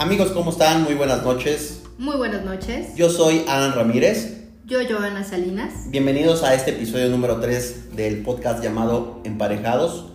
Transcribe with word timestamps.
Amigos, 0.00 0.30
¿cómo 0.30 0.50
están? 0.50 0.84
Muy 0.84 0.94
buenas 0.94 1.22
noches. 1.24 1.82
Muy 1.98 2.16
buenas 2.16 2.42
noches. 2.42 2.96
Yo 2.96 3.10
soy 3.10 3.44
Alan 3.46 3.74
Ramírez. 3.74 4.46
Yo, 4.64 4.78
Joana 4.88 5.24
Salinas. 5.24 5.90
Bienvenidos 5.90 6.42
a 6.42 6.54
este 6.54 6.70
episodio 6.70 7.10
número 7.10 7.38
3 7.38 7.94
del 7.96 8.22
podcast 8.22 8.64
llamado 8.64 9.20
Emparejados. 9.24 10.06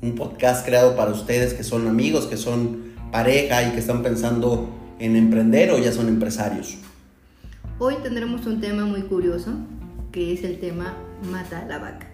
Un 0.00 0.14
podcast 0.14 0.64
creado 0.64 0.96
para 0.96 1.10
ustedes 1.10 1.52
que 1.52 1.62
son 1.62 1.86
amigos, 1.86 2.24
que 2.24 2.38
son 2.38 2.94
pareja 3.12 3.68
y 3.68 3.72
que 3.72 3.80
están 3.80 4.02
pensando 4.02 4.70
en 4.98 5.14
emprender 5.14 5.72
o 5.72 5.78
ya 5.78 5.92
son 5.92 6.08
empresarios. 6.08 6.78
Hoy 7.78 7.96
tendremos 8.02 8.46
un 8.46 8.62
tema 8.62 8.86
muy 8.86 9.02
curioso, 9.02 9.50
que 10.10 10.32
es 10.32 10.42
el 10.42 10.58
tema 10.58 10.94
mata 11.30 11.60
a 11.60 11.66
la 11.66 11.78
vaca. 11.78 12.10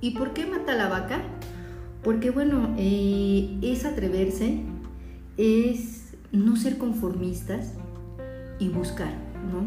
¿Y 0.00 0.18
por 0.18 0.32
qué 0.32 0.46
mata 0.46 0.72
a 0.72 0.76
la 0.76 0.88
vaca? 0.88 1.22
Porque 2.02 2.32
bueno, 2.32 2.74
eh, 2.76 3.56
es 3.62 3.84
atreverse, 3.84 4.58
es 5.36 5.99
no 6.32 6.56
ser 6.56 6.78
conformistas 6.78 7.72
y 8.58 8.68
buscar, 8.68 9.12
¿no? 9.52 9.64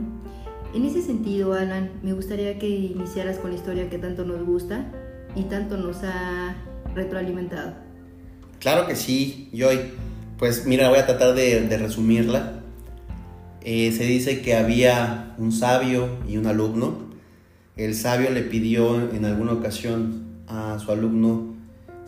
En 0.74 0.86
ese 0.86 1.02
sentido, 1.02 1.54
Alan, 1.54 1.92
me 2.02 2.14
gustaría 2.14 2.58
que 2.58 2.68
iniciaras 2.68 3.38
con 3.38 3.52
la 3.52 3.58
historia 3.58 3.90
que 3.90 4.00
tanto 4.00 4.26
nos 4.26 4.44
gusta 4.44 4.86
y 5.36 5.44
tanto 5.44 5.78
nos 5.78 5.98
ha 6.04 6.56
retroalimentado. 6.96 7.74
Claro 8.60 8.88
que 8.88 8.96
sí, 8.96 9.50
Joy. 9.54 9.80
Pues 10.40 10.66
mira, 10.66 10.90
voy 10.90 10.98
a 10.98 11.06
tratar 11.06 11.36
de, 11.36 11.78
resumirla. 11.78 12.62
Eh, 13.62 13.92
se 13.92 14.04
dice 14.06 14.42
que 14.42 14.56
había 14.56 15.36
un 15.38 15.52
sabio 15.52 16.10
y 16.28 16.38
un 16.38 16.48
alumno. 16.48 16.98
El 17.76 17.94
sabio 17.94 18.32
le 18.32 18.42
pidió 18.42 19.12
en 19.12 19.26
alguna 19.26 19.54
ocasión 19.54 20.24
a 20.48 20.80
su 20.80 20.92
alumno 20.92 21.54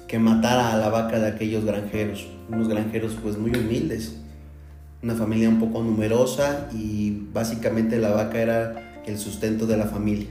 que 0.07 0.17
matara 0.17 0.73
a 0.73 0.77
la 0.77 0.89
vaca 0.89 1.19
de 1.19 1.27
aquellos 1.27 1.65
granjeros, 1.65 2.27
unos 2.49 2.67
granjeros 2.67 3.17
pues 3.21 3.37
muy 3.37 3.51
humildes 3.51 4.24
una 5.05 5.13
familia 5.13 5.47
un 5.49 5.59
poco 5.59 5.83
numerosa 5.83 6.67
y 6.73 7.11
básicamente 7.31 7.99
la 7.99 8.09
vaca 8.09 8.41
era 8.41 9.01
el 9.05 9.19
sustento 9.19 9.67
de 9.67 9.77
la 9.77 9.85
familia. 9.85 10.25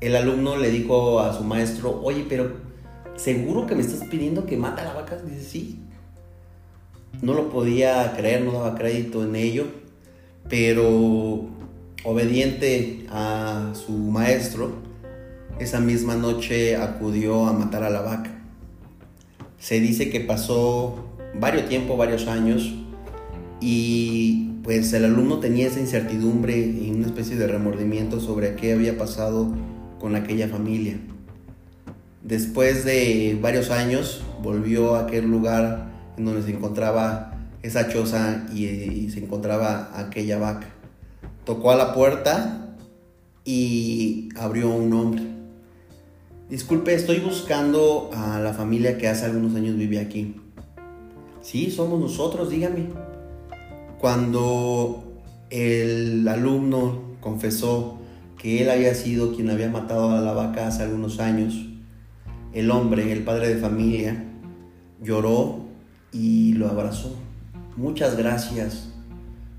El 0.00 0.16
alumno 0.16 0.56
le 0.56 0.72
dijo 0.72 1.20
a 1.20 1.32
su 1.32 1.44
maestro, 1.44 2.00
oye, 2.02 2.26
pero 2.28 2.50
¿seguro 3.14 3.68
que 3.68 3.76
me 3.76 3.82
estás 3.82 4.08
pidiendo 4.08 4.44
que 4.44 4.56
mate 4.56 4.80
a 4.80 4.86
la 4.86 4.94
vaca? 4.94 5.18
Dice, 5.18 5.44
sí. 5.44 5.80
No 7.22 7.32
lo 7.32 7.48
podía 7.48 8.12
creer, 8.16 8.42
no 8.42 8.54
daba 8.54 8.74
crédito 8.74 9.22
en 9.22 9.36
ello, 9.36 9.66
pero 10.48 11.46
obediente 12.02 13.06
a 13.08 13.70
su 13.74 13.92
maestro, 13.92 14.72
esa 15.60 15.78
misma 15.78 16.16
noche 16.16 16.74
acudió 16.74 17.46
a 17.46 17.52
matar 17.52 17.84
a 17.84 17.90
la 17.90 18.00
vaca. 18.00 18.32
Se 19.60 19.78
dice 19.78 20.10
que 20.10 20.18
pasó 20.18 21.04
varios 21.38 21.68
tiempo, 21.68 21.96
varios 21.96 22.26
años, 22.26 22.74
y 23.60 24.50
pues 24.62 24.92
el 24.92 25.04
alumno 25.04 25.38
tenía 25.38 25.66
esa 25.66 25.80
incertidumbre 25.80 26.56
y 26.56 26.90
una 26.90 27.06
especie 27.06 27.36
de 27.36 27.46
remordimiento 27.46 28.20
sobre 28.20 28.54
qué 28.54 28.72
había 28.72 28.96
pasado 28.96 29.54
con 29.98 30.16
aquella 30.16 30.48
familia. 30.48 30.98
Después 32.22 32.84
de 32.84 33.38
varios 33.40 33.70
años 33.70 34.22
volvió 34.42 34.96
a 34.96 35.00
aquel 35.00 35.30
lugar 35.30 35.90
en 36.16 36.24
donde 36.24 36.42
se 36.42 36.50
encontraba 36.50 37.38
esa 37.62 37.88
choza 37.88 38.46
y, 38.54 39.10
se 39.10 39.20
encontraba 39.20 39.90
aquella 39.98 40.38
vaca. 40.38 40.68
Tocó 41.44 41.72
a 41.72 41.76
la 41.76 41.94
puerta 41.94 42.76
y 43.44 44.28
abrió 44.36 44.70
un 44.70 44.92
hombre. 44.92 45.22
Disculpe, 46.48 46.94
estoy 46.94 47.20
buscando 47.20 48.10
a 48.12 48.38
la 48.40 48.52
familia 48.52 48.98
que 48.98 49.08
hace 49.08 49.24
algunos 49.24 49.54
años 49.54 49.76
vive 49.76 49.98
aquí. 49.98 50.36
Sí, 51.42 51.70
somos 51.70 52.00
nosotros, 52.00 52.50
dígame. 52.50 53.09
Cuando 54.00 55.20
el 55.50 56.26
alumno 56.26 57.02
confesó 57.20 57.98
que 58.38 58.62
él 58.62 58.70
había 58.70 58.94
sido 58.94 59.36
quien 59.36 59.50
había 59.50 59.68
matado 59.68 60.12
a 60.12 60.22
la 60.22 60.32
vaca 60.32 60.66
hace 60.66 60.84
algunos 60.84 61.20
años, 61.20 61.66
el 62.54 62.70
hombre, 62.70 63.12
el 63.12 63.24
padre 63.24 63.54
de 63.54 63.60
familia, 63.60 64.24
lloró 65.02 65.66
y 66.12 66.54
lo 66.54 66.68
abrazó. 66.68 67.14
Muchas 67.76 68.16
gracias. 68.16 68.88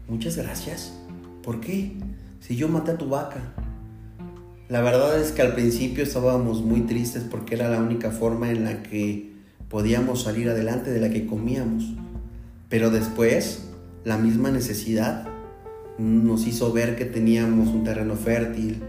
Muchas 0.10 0.38
gracias. 0.38 0.98
¿Por 1.44 1.62
qué? 1.62 1.92
Si 2.40 2.56
yo 2.56 2.68
maté 2.68 2.94
a 2.94 2.98
tu 2.98 3.10
vaca. 3.10 3.54
La 4.70 4.82
verdad 4.82 5.22
es 5.22 5.34
que 5.34 5.44
al 5.44 5.54
principio 5.54 6.04
estábamos 6.04 6.64
muy 6.64 6.82
tristes 6.82 7.24
porque 7.30 7.54
era 7.54 7.70
la 7.70 7.80
única 7.80 8.10
forma 8.10 8.50
en 8.50 8.64
la 8.64 8.82
que 8.82 9.34
podíamos 9.70 10.24
salir 10.24 10.50
adelante, 10.50 10.90
de 10.90 11.00
la 11.00 11.12
que 11.12 11.28
comíamos. 11.28 11.94
Pero 12.70 12.90
después 12.90 13.68
la 14.04 14.18
misma 14.18 14.52
necesidad 14.52 15.28
nos 15.98 16.48
hizo 16.48 16.74
ver 16.74 16.96
que 16.96 17.06
teníamos 17.06 17.70
un 17.70 17.84
terreno 17.84 18.16
fértil, 18.16 18.82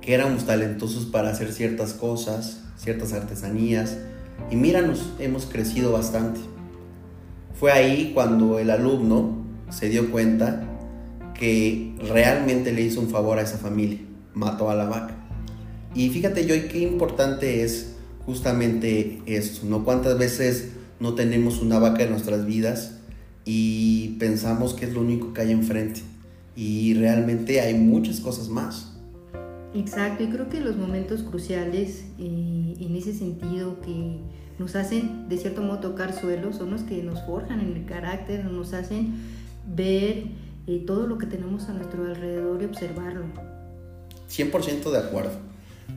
que 0.00 0.14
éramos 0.14 0.46
talentosos 0.46 1.06
para 1.06 1.30
hacer 1.30 1.52
ciertas 1.52 1.92
cosas, 1.92 2.62
ciertas 2.78 3.12
artesanías, 3.12 3.98
y 4.50 4.56
míranos, 4.56 5.12
hemos 5.18 5.46
crecido 5.46 5.92
bastante. 5.92 6.40
Fue 7.58 7.72
ahí 7.72 8.12
cuando 8.14 8.58
el 8.58 8.70
alumno 8.70 9.44
se 9.70 9.88
dio 9.88 10.10
cuenta 10.10 10.62
que 11.34 11.94
realmente 11.98 12.72
le 12.72 12.82
hizo 12.82 13.00
un 13.00 13.10
favor 13.10 13.38
a 13.38 13.42
esa 13.42 13.58
familia, 13.58 13.98
mató 14.34 14.70
a 14.70 14.74
la 14.74 14.84
vaca. 14.84 15.14
Y 15.94 16.10
fíjate, 16.10 16.46
yo 16.46 16.54
qué 16.68 16.80
importante 16.80 17.62
es 17.62 17.94
justamente 18.24 19.22
esto, 19.26 19.66
¿no? 19.66 19.84
¿Cuántas 19.84 20.18
veces 20.18 20.72
no 21.00 21.14
tenemos 21.14 21.60
una 21.60 21.78
vaca 21.78 22.04
en 22.04 22.10
nuestras 22.10 22.46
vidas 22.46 22.96
y 23.46 24.16
pensamos 24.18 24.74
que 24.74 24.84
es 24.86 24.92
lo 24.92 25.00
único 25.00 25.32
que 25.32 25.40
hay 25.40 25.52
enfrente. 25.52 26.02
Y 26.56 26.94
realmente 26.94 27.60
hay 27.60 27.74
muchas 27.74 28.20
cosas 28.20 28.48
más. 28.48 28.92
Exacto, 29.72 30.24
y 30.24 30.26
creo 30.28 30.48
que 30.48 30.60
los 30.60 30.76
momentos 30.76 31.22
cruciales 31.22 32.04
eh, 32.18 32.74
en 32.80 32.96
ese 32.96 33.14
sentido 33.14 33.80
que 33.80 34.18
nos 34.58 34.74
hacen 34.74 35.28
de 35.28 35.36
cierto 35.36 35.62
modo 35.62 35.80
tocar 35.80 36.18
suelo 36.18 36.52
son 36.52 36.70
los 36.70 36.82
que 36.82 37.02
nos 37.02 37.22
forjan 37.24 37.60
en 37.60 37.76
el 37.76 37.84
carácter, 37.84 38.44
nos 38.46 38.72
hacen 38.72 39.14
ver 39.74 40.24
eh, 40.66 40.82
todo 40.86 41.06
lo 41.06 41.18
que 41.18 41.26
tenemos 41.26 41.68
a 41.68 41.74
nuestro 41.74 42.06
alrededor 42.06 42.62
y 42.62 42.64
observarlo. 42.64 43.26
100% 44.30 44.90
de 44.90 44.98
acuerdo. 44.98 45.32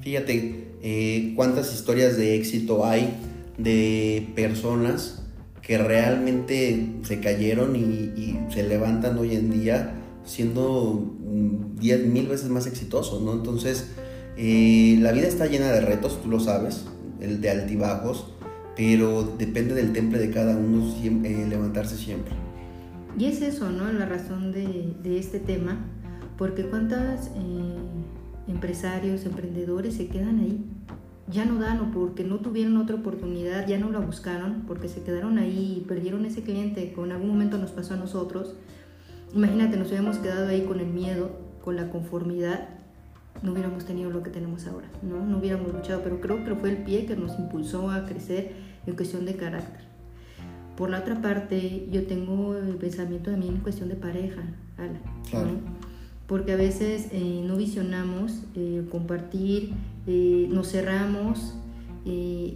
Fíjate 0.01 0.73
eh, 0.83 1.33
cuántas 1.35 1.73
historias 1.73 2.17
de 2.17 2.35
éxito 2.35 2.85
hay 2.85 3.13
de 3.57 4.27
personas 4.35 5.18
que 5.61 5.77
realmente 5.77 6.99
se 7.03 7.19
cayeron 7.19 7.75
y, 7.75 8.39
se 8.53 8.63
levantan 8.63 9.17
hoy 9.17 9.35
en 9.35 9.51
día 9.51 9.93
siendo 10.25 11.15
10 11.79 12.05
mil 12.07 12.27
veces 12.27 12.49
más 12.49 12.65
exitosos, 12.65 13.21
¿no? 13.21 13.33
Entonces, 13.33 13.91
eh, 14.37 14.97
la 15.01 15.11
vida 15.11 15.27
está 15.27 15.45
llena 15.45 15.71
de 15.71 15.81
retos, 15.81 16.21
tú 16.21 16.29
lo 16.29 16.39
sabes, 16.39 16.85
el 17.19 17.41
de 17.41 17.49
altibajos, 17.51 18.33
pero 18.75 19.23
depende 19.37 19.75
del 19.75 19.93
temple 19.93 20.19
de 20.19 20.31
cada 20.31 20.55
uno 20.57 20.83
eh, 21.03 21.45
levantarse 21.47 21.97
siempre. 21.97 22.33
Y 23.17 23.25
es 23.25 23.41
eso, 23.41 23.69
¿no? 23.69 23.91
La 23.91 24.05
razón 24.05 24.51
de, 24.51 25.19
este 25.19 25.39
tema, 25.39 25.85
porque 26.37 26.63
cuántos 26.63 27.27
eh, 27.35 27.77
empresarios, 28.47 29.25
emprendedores 29.25 29.95
se 29.95 30.07
quedan 30.07 30.39
ahí 30.39 30.63
ya 31.29 31.45
no 31.45 31.59
dan 31.59 31.79
o 31.79 31.91
porque 31.91 32.23
no 32.23 32.37
tuvieron 32.37 32.77
otra 32.77 32.95
oportunidad, 32.95 33.67
ya 33.67 33.77
no 33.77 33.91
la 33.91 33.99
buscaron, 33.99 34.63
porque 34.67 34.87
se 34.87 35.03
quedaron 35.03 35.37
ahí 35.37 35.77
y 35.77 35.87
perdieron 35.87 36.25
ese 36.25 36.41
cliente 36.41 36.91
que 36.91 37.01
en 37.01 37.11
algún 37.11 37.29
momento 37.29 37.57
nos 37.57 37.71
pasó 37.71 37.93
a 37.93 37.97
nosotros. 37.97 38.55
Imagínate, 39.33 39.77
nos 39.77 39.89
hubiéramos 39.89 40.17
quedado 40.17 40.47
ahí 40.47 40.63
con 40.63 40.79
el 40.79 40.87
miedo, 40.87 41.31
con 41.63 41.75
la 41.75 41.89
conformidad, 41.89 42.69
no 43.43 43.51
hubiéramos 43.51 43.85
tenido 43.85 44.09
lo 44.09 44.23
que 44.23 44.31
tenemos 44.31 44.65
ahora, 44.67 44.87
¿no? 45.01 45.25
No 45.25 45.37
hubiéramos 45.37 45.73
luchado, 45.73 46.01
pero 46.03 46.19
creo 46.19 46.43
que 46.43 46.55
fue 46.55 46.71
el 46.71 46.77
pie 46.77 47.05
que 47.05 47.15
nos 47.15 47.37
impulsó 47.37 47.91
a 47.91 48.05
crecer 48.05 48.53
en 48.85 48.95
cuestión 48.95 49.25
de 49.25 49.35
carácter. 49.35 49.87
Por 50.75 50.89
la 50.89 50.99
otra 50.99 51.21
parte, 51.21 51.87
yo 51.91 52.05
tengo 52.07 52.55
el 52.55 52.75
pensamiento 52.75 53.31
también 53.31 53.55
en 53.55 53.61
cuestión 53.61 53.89
de 53.89 53.95
pareja, 53.95 54.41
Ala, 54.77 54.99
porque 56.29 56.53
a 56.53 56.55
veces 56.55 57.07
eh, 57.11 57.41
no 57.43 57.57
visionamos 57.57 58.43
eh, 58.55 58.83
compartir, 58.91 59.71
eh, 60.07 60.47
nos 60.49 60.71
cerramos 60.71 61.55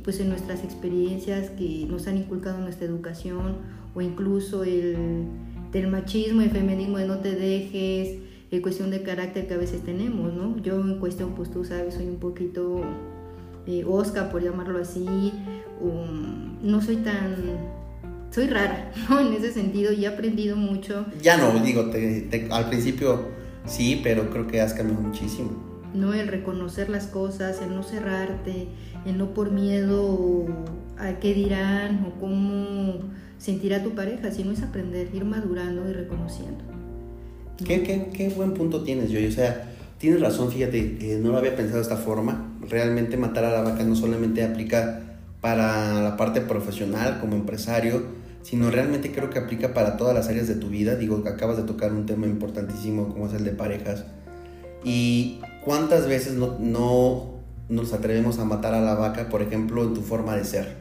pues 0.03 0.19
en 0.19 0.29
nuestras 0.29 0.63
experiencias 0.63 1.51
que 1.51 1.85
nos 1.87 2.07
han 2.07 2.17
inculcado 2.17 2.57
en 2.57 2.63
nuestra 2.63 2.87
educación 2.87 3.57
o 3.93 4.01
incluso 4.01 4.63
el 4.63 5.25
del 5.71 5.89
machismo 5.89 6.41
y 6.41 6.49
feminismo 6.49 6.97
de 6.97 7.05
no 7.05 7.19
te 7.19 7.35
dejes, 7.35 8.17
en 8.49 8.61
cuestión 8.63 8.89
de 8.89 9.03
carácter 9.03 9.47
que 9.47 9.53
a 9.53 9.57
veces 9.57 9.83
tenemos, 9.83 10.33
¿no? 10.33 10.59
Yo 10.63 10.81
en 10.81 10.97
cuestión, 10.97 11.35
pues 11.35 11.51
tú 11.51 11.63
sabes, 11.63 11.93
soy 11.93 12.07
un 12.07 12.15
poquito 12.15 12.81
osca, 13.85 14.31
por 14.31 14.41
llamarlo 14.41 14.79
así, 14.79 15.05
no 16.63 16.81
soy 16.81 16.95
tan 16.97 17.35
soy 18.31 18.47
rara, 18.47 18.91
¿no? 19.09 19.19
En 19.19 19.33
ese 19.33 19.51
sentido 19.51 19.93
y 19.93 20.05
he 20.05 20.07
aprendido 20.07 20.55
mucho. 20.55 21.05
Ya 21.21 21.37
no, 21.37 21.51
digo, 21.59 21.91
al 22.49 22.69
principio 22.69 23.42
Sí, 23.65 24.01
pero 24.03 24.29
creo 24.29 24.47
que 24.47 24.61
has 24.61 24.73
cambiado 24.73 25.01
muchísimo. 25.01 25.51
No, 25.93 26.13
el 26.13 26.27
reconocer 26.27 26.89
las 26.89 27.07
cosas, 27.07 27.61
el 27.61 27.75
no 27.75 27.83
cerrarte, 27.83 28.67
el 29.05 29.17
no 29.17 29.33
por 29.33 29.51
miedo 29.51 30.45
a 30.97 31.19
qué 31.19 31.33
dirán 31.33 32.05
o 32.05 32.19
cómo 32.19 32.99
sentir 33.37 33.73
a 33.73 33.83
tu 33.83 33.91
pareja, 33.91 34.31
sino 34.31 34.51
es 34.51 34.63
aprender, 34.63 35.09
ir 35.13 35.25
madurando 35.25 35.87
y 35.89 35.93
reconociendo. 35.93 36.63
¿Qué, 37.63 37.83
qué, 37.83 38.09
qué 38.13 38.29
buen 38.29 38.53
punto 38.53 38.83
tienes, 38.83 39.11
yo 39.11 39.19
O 39.27 39.31
sea, 39.31 39.69
tienes 39.99 40.19
razón, 40.19 40.51
fíjate, 40.51 40.97
eh, 40.99 41.19
no 41.21 41.31
lo 41.31 41.37
había 41.37 41.55
pensado 41.55 41.77
de 41.77 41.83
esta 41.83 41.97
forma. 41.97 42.51
Realmente 42.67 43.15
matar 43.17 43.45
a 43.45 43.51
la 43.51 43.61
vaca 43.61 43.83
no 43.83 43.95
solamente 43.95 44.43
aplica 44.43 45.01
para 45.41 46.01
la 46.01 46.17
parte 46.17 46.41
profesional 46.41 47.19
como 47.19 47.35
empresario, 47.35 48.03
sino 48.43 48.69
realmente 48.69 49.11
creo 49.11 49.29
que 49.29 49.39
aplica 49.39 49.73
para 49.73 49.97
todas 49.97 50.13
las 50.13 50.27
áreas 50.27 50.47
de 50.47 50.55
tu 50.55 50.69
vida. 50.69 50.95
Digo, 50.95 51.23
que 51.23 51.29
acabas 51.29 51.57
de 51.57 51.63
tocar 51.63 51.91
un 51.93 52.05
tema 52.05 52.27
importantísimo 52.27 53.09
como 53.09 53.27
es 53.27 53.33
el 53.33 53.43
de 53.43 53.51
parejas. 53.51 54.05
Y 54.83 55.39
cuántas 55.63 56.07
veces 56.07 56.33
no, 56.33 56.59
no 56.59 57.39
nos 57.69 57.93
atrevemos 57.93 58.39
a 58.39 58.45
matar 58.45 58.73
a 58.75 58.81
la 58.81 58.95
vaca, 58.95 59.29
por 59.29 59.41
ejemplo, 59.41 59.83
en 59.83 59.93
tu 59.93 60.01
forma 60.01 60.35
de 60.35 60.43
ser. 60.43 60.75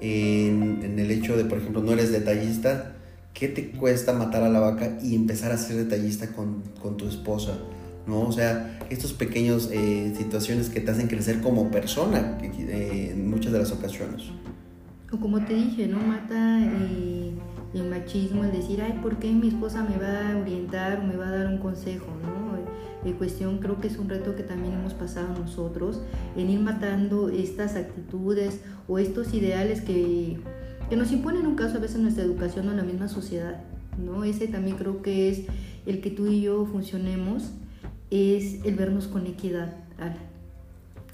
En, 0.00 0.80
en, 0.82 0.98
el 0.98 1.10
hecho 1.10 1.36
de, 1.36 1.44
por 1.44 1.58
ejemplo, 1.58 1.82
no 1.82 1.92
eres 1.92 2.10
detallista, 2.10 2.94
¿qué 3.34 3.48
te 3.48 3.70
cuesta 3.72 4.12
matar 4.12 4.42
a 4.42 4.48
la 4.48 4.60
vaca 4.60 4.98
y 5.02 5.14
empezar 5.14 5.52
a 5.52 5.58
ser 5.58 5.76
detallista 5.76 6.28
con, 6.28 6.62
con 6.80 6.96
tu 6.96 7.08
esposa? 7.08 7.58
¿no? 8.06 8.22
O 8.22 8.32
sea, 8.32 8.78
estos 8.90 9.12
pequeños 9.12 9.68
eh, 9.72 10.12
situaciones 10.16 10.68
que 10.68 10.80
te 10.80 10.90
hacen 10.90 11.08
crecer 11.08 11.40
como 11.40 11.70
persona 11.70 12.38
eh, 12.42 13.10
en 13.12 13.30
muchas 13.30 13.52
de 13.52 13.58
las 13.58 13.72
ocasiones. 13.72 14.22
O 15.12 15.18
como 15.18 15.44
te 15.44 15.54
dije, 15.54 15.86
¿no? 15.86 15.98
Mata 15.98 16.60
eh, 16.64 17.32
el 17.74 17.84
machismo, 17.84 18.44
el 18.44 18.52
decir, 18.52 18.80
ay, 18.82 18.98
¿por 19.02 19.18
qué 19.18 19.30
mi 19.30 19.48
esposa 19.48 19.82
me 19.82 19.98
va 19.98 20.32
a 20.32 20.38
orientar 20.38 21.00
o 21.00 21.04
me 21.04 21.16
va 21.16 21.28
a 21.28 21.30
dar 21.30 21.46
un 21.48 21.58
consejo, 21.58 22.06
¿no? 22.22 22.42
En 23.04 23.14
cuestión 23.14 23.58
creo 23.58 23.80
que 23.80 23.88
es 23.88 23.98
un 23.98 24.08
reto 24.08 24.36
que 24.36 24.42
también 24.42 24.74
hemos 24.74 24.94
pasado 24.94 25.36
nosotros, 25.36 26.00
en 26.36 26.50
ir 26.50 26.60
matando 26.60 27.28
estas 27.28 27.76
actitudes 27.76 28.60
o 28.88 28.98
estos 28.98 29.34
ideales 29.34 29.80
que, 29.80 30.38
que 30.88 30.96
nos 30.96 31.10
imponen 31.12 31.46
un 31.46 31.56
caso 31.56 31.78
a 31.78 31.80
veces 31.80 31.98
nuestra 31.98 32.24
educación 32.24 32.68
o 32.68 32.70
en 32.70 32.76
la 32.76 32.84
misma 32.84 33.08
sociedad, 33.08 33.64
¿no? 33.98 34.24
Ese 34.24 34.46
también 34.48 34.76
creo 34.76 35.02
que 35.02 35.28
es 35.28 35.42
el 35.84 36.00
que 36.00 36.10
tú 36.10 36.26
y 36.26 36.42
yo 36.42 36.64
funcionemos 36.64 37.50
es 38.10 38.64
el 38.64 38.76
vernos 38.76 39.08
con 39.08 39.26
equidad, 39.26 39.74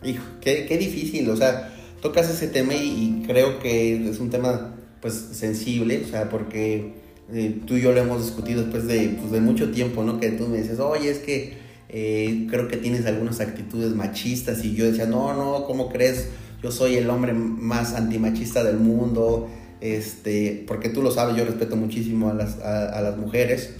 Hijo, 0.04 0.22
qué, 0.40 0.66
qué, 0.66 0.78
difícil, 0.78 1.28
o 1.28 1.36
sea, 1.36 1.74
tocas 2.00 2.30
ese 2.30 2.48
tema 2.48 2.74
y, 2.74 3.24
creo 3.26 3.58
que 3.58 4.08
es 4.08 4.20
un 4.20 4.30
tema 4.30 4.74
pues 5.00 5.14
sensible, 5.14 6.02
o 6.04 6.08
sea, 6.08 6.28
porque 6.28 6.94
eh, 7.32 7.60
tú 7.66 7.76
y 7.76 7.82
yo 7.82 7.92
lo 7.92 8.00
hemos 8.00 8.24
discutido 8.24 8.62
después 8.62 8.86
de, 8.86 9.16
pues, 9.20 9.30
de 9.30 9.40
mucho 9.40 9.70
tiempo, 9.70 10.02
¿no? 10.02 10.18
Que 10.18 10.30
tú 10.30 10.48
me 10.48 10.58
dices, 10.58 10.80
oye, 10.80 11.10
es 11.10 11.18
que 11.18 11.58
eh, 11.88 12.46
creo 12.50 12.68
que 12.68 12.76
tienes 12.76 13.06
algunas 13.06 13.40
actitudes 13.40 13.94
machistas 13.94 14.64
y 14.64 14.74
yo 14.74 14.86
decía, 14.86 15.06
no, 15.06 15.34
no, 15.34 15.64
¿cómo 15.66 15.88
crees? 15.88 16.28
Yo 16.62 16.72
soy 16.72 16.96
el 16.96 17.08
hombre 17.10 17.32
más 17.32 17.94
antimachista 17.94 18.64
del 18.64 18.78
mundo, 18.78 19.48
este, 19.80 20.64
porque 20.66 20.88
tú 20.88 21.02
lo 21.02 21.12
sabes, 21.12 21.36
yo 21.36 21.44
respeto 21.44 21.76
muchísimo 21.76 22.30
a 22.30 22.34
las, 22.34 22.58
a 22.58 23.00
las 23.00 23.16
mujeres, 23.16 23.70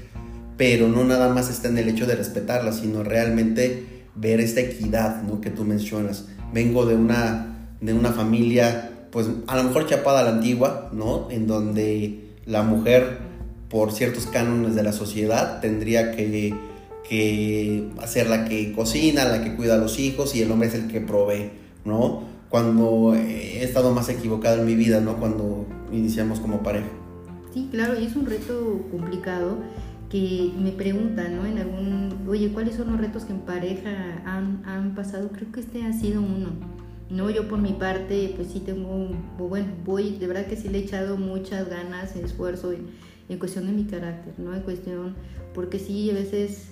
pero 0.57 0.89
no 0.89 1.05
nada 1.05 1.33
más 1.33 1.51
está 1.51 1.69
en 1.69 1.79
el 1.79 1.89
hecho 1.89 2.07
de 2.07 2.15
respetarla, 2.15 2.73
sino 2.73 3.03
realmente 3.03 3.99
ver 4.15 4.41
esta 4.41 4.61
equidad 4.61 5.23
¿no? 5.23 5.41
que 5.41 5.51
tú 5.51 5.65
mencionas. 5.65 6.27
Vengo 6.53 6.87
de 6.87 6.97
una, 6.97 7.58
de 7.81 7.95
una 7.95 8.13
familia, 8.13 9.07
pues 9.11 9.29
a 9.47 9.57
lo 9.57 9.65
mejor 9.65 9.87
chapada 9.87 10.21
a 10.21 10.23
la 10.25 10.31
antigua, 10.31 10.91
¿no? 10.93 11.31
En 11.31 11.47
donde 11.47 12.35
la 12.47 12.63
mujer, 12.63 13.19
por 13.69 13.93
ciertos 13.93 14.27
cánones 14.27 14.75
de 14.75 14.83
la 14.83 14.93
sociedad, 14.93 15.61
tendría 15.61 16.13
que, 16.13 16.55
que 17.09 17.89
ser 18.07 18.29
la 18.29 18.45
que 18.45 18.73
cocina, 18.73 19.25
la 19.25 19.43
que 19.43 19.55
cuida 19.55 19.75
a 19.75 19.79
los 19.79 19.99
hijos 19.99 20.35
y 20.35 20.43
el 20.43 20.51
hombre 20.51 20.69
es 20.69 20.75
el 20.75 20.89
que 20.89 21.01
provee, 21.01 21.51
¿no? 21.85 22.23
Cuando 22.49 23.15
he 23.15 23.63
estado 23.63 23.93
más 23.93 24.09
equivocado 24.09 24.61
en 24.61 24.67
mi 24.67 24.75
vida, 24.75 25.01
¿no? 25.01 25.19
Cuando 25.19 25.67
iniciamos 25.93 26.41
como 26.41 26.63
pareja. 26.63 26.89
Sí, 27.53 27.69
claro, 27.71 27.99
y 27.99 28.07
es 28.07 28.17
un 28.17 28.27
reto 28.27 28.83
complicado 28.91 29.59
que 30.11 30.53
me 30.59 30.73
preguntan, 30.73 31.37
¿no? 31.37 31.47
En 31.47 31.59
algún, 31.59 32.27
oye, 32.29 32.51
¿cuáles 32.53 32.77
son 32.77 32.93
los 32.93 33.01
retos 33.01 33.25
que 33.25 33.33
en 33.33 33.41
pareja 33.41 34.23
han, 34.25 34.63
han 34.65 34.95
pasado? 34.95 35.31
Creo 35.31 35.53
que 35.53 35.61
este 35.61 35.83
ha 35.83 35.93
sido 35.93 36.23
uno. 36.23 36.51
No, 37.11 37.31
yo 37.31 37.49
por 37.49 37.59
mi 37.59 37.73
parte, 37.73 38.33
pues 38.37 38.49
sí 38.49 38.61
tengo, 38.61 39.09
bueno, 39.39 39.69
voy, 39.85 40.17
de 40.17 40.27
verdad 40.27 40.47
que 40.47 40.57
sí 40.57 40.69
le 40.69 40.79
he 40.79 40.83
echado 40.83 41.17
muchas 41.17 41.69
ganas, 41.69 42.15
esfuerzo 42.17 42.73
en, 42.73 42.89
en 43.29 43.39
cuestión 43.39 43.67
de 43.67 43.73
mi 43.73 43.85
carácter, 43.85 44.35
¿no? 44.39 44.55
En 44.55 44.63
cuestión, 44.63 45.15
porque 45.55 45.79
sí, 45.79 46.11
a 46.11 46.15
veces 46.15 46.69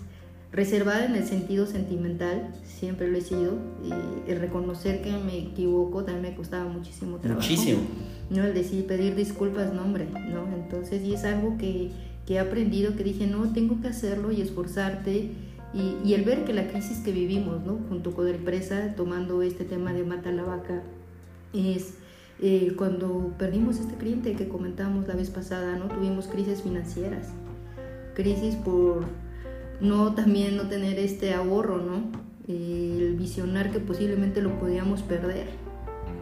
reservada 0.52 1.06
en 1.06 1.16
el 1.16 1.24
sentido 1.24 1.66
sentimental, 1.66 2.52
siempre 2.64 3.08
lo 3.10 3.16
he 3.16 3.22
sido. 3.22 3.58
Y 4.28 4.32
reconocer 4.34 5.02
que 5.02 5.12
me 5.12 5.38
equivoco 5.38 6.04
también 6.04 6.32
me 6.32 6.36
costaba 6.36 6.68
muchísimo 6.68 7.16
trabajo. 7.16 7.40
Muchísimo. 7.40 7.80
No, 8.28 8.44
el 8.44 8.54
decir, 8.54 8.86
pedir 8.86 9.14
disculpas, 9.14 9.72
no, 9.72 9.82
hombre, 9.82 10.06
¿no? 10.28 10.46
Entonces, 10.54 11.02
y 11.02 11.14
es 11.14 11.24
algo 11.24 11.56
que 11.56 11.90
que 12.26 12.34
he 12.34 12.38
aprendido, 12.40 12.96
que 12.96 13.04
dije, 13.04 13.26
no, 13.26 13.52
tengo 13.52 13.80
que 13.80 13.88
hacerlo 13.88 14.32
y 14.32 14.40
esforzarte. 14.40 15.30
Y, 15.74 16.14
el 16.14 16.22
ver 16.22 16.44
que 16.44 16.54
la 16.54 16.68
crisis 16.68 16.98
que 16.98 17.12
vivimos, 17.12 17.60
junto 17.88 18.12
con 18.12 18.24
la 18.24 18.30
empresa, 18.30 18.94
tomando 18.96 19.42
este 19.42 19.64
tema 19.64 19.92
de 19.92 20.04
mata 20.04 20.32
la 20.32 20.44
vaca, 20.44 20.82
es 21.52 21.94
eh, 22.40 22.72
cuando 22.76 23.34
perdimos 23.38 23.78
este 23.78 23.94
cliente 23.94 24.32
que 24.34 24.48
comentamos 24.48 25.06
la 25.06 25.14
vez 25.14 25.30
pasada, 25.30 25.76
¿no? 25.76 25.88
tuvimos 25.88 26.28
crisis 26.28 26.62
financieras, 26.62 27.28
crisis 28.14 28.54
por 28.56 29.04
no 29.80 30.14
también 30.14 30.56
no 30.56 30.68
tener 30.68 30.98
este 30.98 31.34
ahorro, 31.34 31.78
¿no? 31.78 32.26
el 32.48 33.16
visionar 33.18 33.72
que 33.72 33.80
posiblemente 33.80 34.40
lo 34.40 34.58
podíamos 34.58 35.02
perder. 35.02 35.48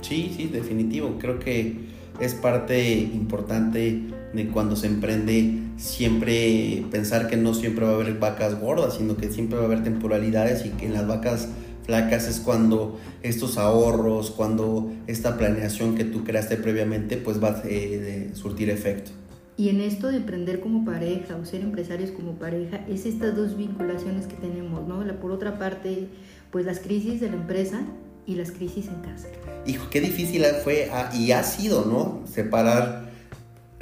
Sí, 0.00 0.32
sí, 0.34 0.46
definitivo. 0.46 1.16
Creo 1.18 1.38
que 1.38 1.88
es 2.20 2.34
parte 2.34 2.98
importante 2.98 4.02
de 4.34 4.48
cuando 4.48 4.76
se 4.76 4.86
emprende 4.86 5.58
siempre 5.76 6.84
pensar 6.90 7.28
que 7.28 7.36
no 7.36 7.54
siempre 7.54 7.84
va 7.84 7.92
a 7.92 7.94
haber 7.94 8.18
vacas 8.18 8.60
gordas, 8.60 8.94
sino 8.98 9.16
que 9.16 9.30
siempre 9.30 9.58
va 9.58 9.64
a 9.64 9.66
haber 9.66 9.82
temporalidades 9.82 10.66
y 10.66 10.70
que 10.70 10.86
en 10.86 10.94
las 10.94 11.06
vacas 11.06 11.48
flacas 11.84 12.28
es 12.28 12.40
cuando 12.40 12.98
estos 13.22 13.58
ahorros, 13.58 14.30
cuando 14.30 14.92
esta 15.06 15.36
planeación 15.36 15.94
que 15.94 16.04
tú 16.04 16.24
creaste 16.24 16.56
previamente, 16.56 17.16
pues 17.16 17.42
va 17.42 17.48
a 17.48 17.62
eh, 17.64 18.30
surtir 18.34 18.70
efecto. 18.70 19.10
Y 19.56 19.68
en 19.68 19.80
esto 19.80 20.08
de 20.08 20.16
emprender 20.16 20.60
como 20.60 20.84
pareja 20.84 21.36
o 21.36 21.44
ser 21.44 21.60
empresarios 21.60 22.10
como 22.10 22.32
pareja, 22.32 22.84
es 22.88 23.06
estas 23.06 23.36
dos 23.36 23.56
vinculaciones 23.56 24.26
que 24.26 24.34
tenemos, 24.34 24.86
¿no? 24.88 25.04
por 25.20 25.30
otra 25.30 25.58
parte, 25.58 26.08
pues 26.50 26.66
las 26.66 26.80
crisis 26.80 27.20
de 27.20 27.28
la 27.28 27.36
empresa 27.36 27.82
y 28.26 28.34
las 28.34 28.50
crisis 28.50 28.88
en 28.88 29.00
casa. 29.00 29.28
Hijo, 29.66 29.88
qué 29.90 30.00
difícil 30.00 30.44
fue 30.64 30.88
ah, 30.92 31.10
y 31.14 31.30
ha 31.32 31.42
sido, 31.44 31.84
¿no? 31.84 32.26
Separar 32.26 33.03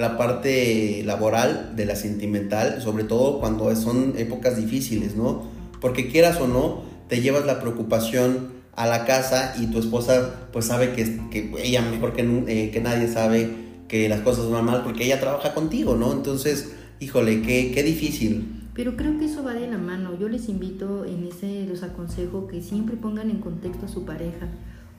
la 0.02 0.18
parte 0.18 1.02
laboral 1.04 1.74
de 1.76 1.86
la 1.86 1.96
sentimental, 1.96 2.82
sobre 2.82 3.04
todo 3.04 3.38
cuando 3.38 3.74
son 3.76 4.14
épocas 4.18 4.56
difíciles, 4.56 5.16
¿no? 5.16 5.44
Porque 5.80 6.08
quieras 6.08 6.40
o 6.40 6.48
no, 6.48 6.82
te 7.08 7.22
llevas 7.22 7.46
la 7.46 7.60
preocupación 7.60 8.50
a 8.74 8.86
la 8.86 9.04
casa 9.04 9.54
y 9.60 9.66
tu 9.66 9.78
esposa 9.78 10.48
pues 10.52 10.66
sabe 10.66 10.92
que, 10.92 11.20
que 11.30 11.52
ella 11.62 11.82
mejor 11.82 12.12
que, 12.14 12.22
eh, 12.48 12.70
que 12.70 12.80
nadie 12.80 13.06
sabe 13.06 13.48
que 13.88 14.08
las 14.08 14.20
cosas 14.20 14.50
van 14.50 14.64
mal 14.64 14.82
porque 14.82 15.04
ella 15.04 15.20
trabaja 15.20 15.54
contigo, 15.54 15.94
¿no? 15.96 16.12
Entonces, 16.12 16.72
híjole, 16.98 17.42
qué, 17.42 17.70
qué 17.72 17.82
difícil. 17.82 18.68
Pero 18.74 18.96
creo 18.96 19.18
que 19.18 19.26
eso 19.26 19.44
va 19.44 19.52
de 19.52 19.68
la 19.68 19.78
mano. 19.78 20.18
Yo 20.18 20.28
les 20.28 20.48
invito, 20.48 21.04
en 21.04 21.26
ese 21.26 21.66
los 21.66 21.82
aconsejo 21.82 22.48
que 22.48 22.62
siempre 22.62 22.96
pongan 22.96 23.30
en 23.30 23.38
contexto 23.38 23.86
a 23.86 23.88
su 23.88 24.04
pareja. 24.04 24.48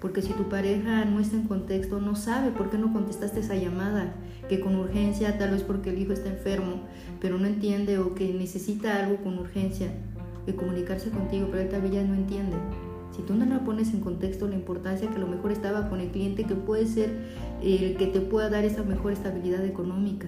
Porque 0.03 0.21
si 0.21 0.33
tu 0.33 0.49
pareja 0.49 1.05
no 1.05 1.21
está 1.21 1.37
en 1.37 1.47
contexto, 1.47 2.01
no 2.01 2.17
sabe 2.17 2.51
por 2.51 2.69
qué 2.69 2.77
no 2.77 2.91
contestaste 2.91 3.39
esa 3.39 3.55
llamada, 3.55 4.13
que 4.49 4.59
con 4.59 4.75
urgencia, 4.75 5.37
tal 5.37 5.51
vez 5.51 5.63
porque 5.63 5.91
el 5.91 5.97
hijo 5.97 6.11
está 6.11 6.29
enfermo, 6.29 6.81
pero 7.21 7.37
no 7.37 7.47
entiende 7.47 7.97
o 7.99 8.13
que 8.13 8.33
necesita 8.33 8.97
algo 8.97 9.23
con 9.23 9.39
urgencia 9.39 9.93
de 10.45 10.55
comunicarse 10.55 11.09
contigo, 11.09 11.47
pero 11.49 11.61
él 11.61 11.69
todavía 11.69 12.01
ya 12.01 12.03
no 12.03 12.15
entiende. 12.15 12.57
Si 13.15 13.21
tú 13.21 13.33
no 13.33 13.45
lo 13.45 13.63
pones 13.63 13.93
en 13.93 14.01
contexto 14.01 14.45
la 14.45 14.55
importancia 14.55 15.09
que 15.09 15.15
a 15.15 15.19
lo 15.19 15.27
mejor 15.27 15.53
estaba 15.53 15.87
con 15.87 16.01
el 16.01 16.09
cliente, 16.09 16.43
que 16.43 16.55
puede 16.55 16.85
ser 16.85 17.09
el 17.61 17.95
que 17.95 18.07
te 18.07 18.19
pueda 18.19 18.49
dar 18.49 18.65
esa 18.65 18.83
mejor 18.83 19.13
estabilidad 19.13 19.63
económica. 19.63 20.27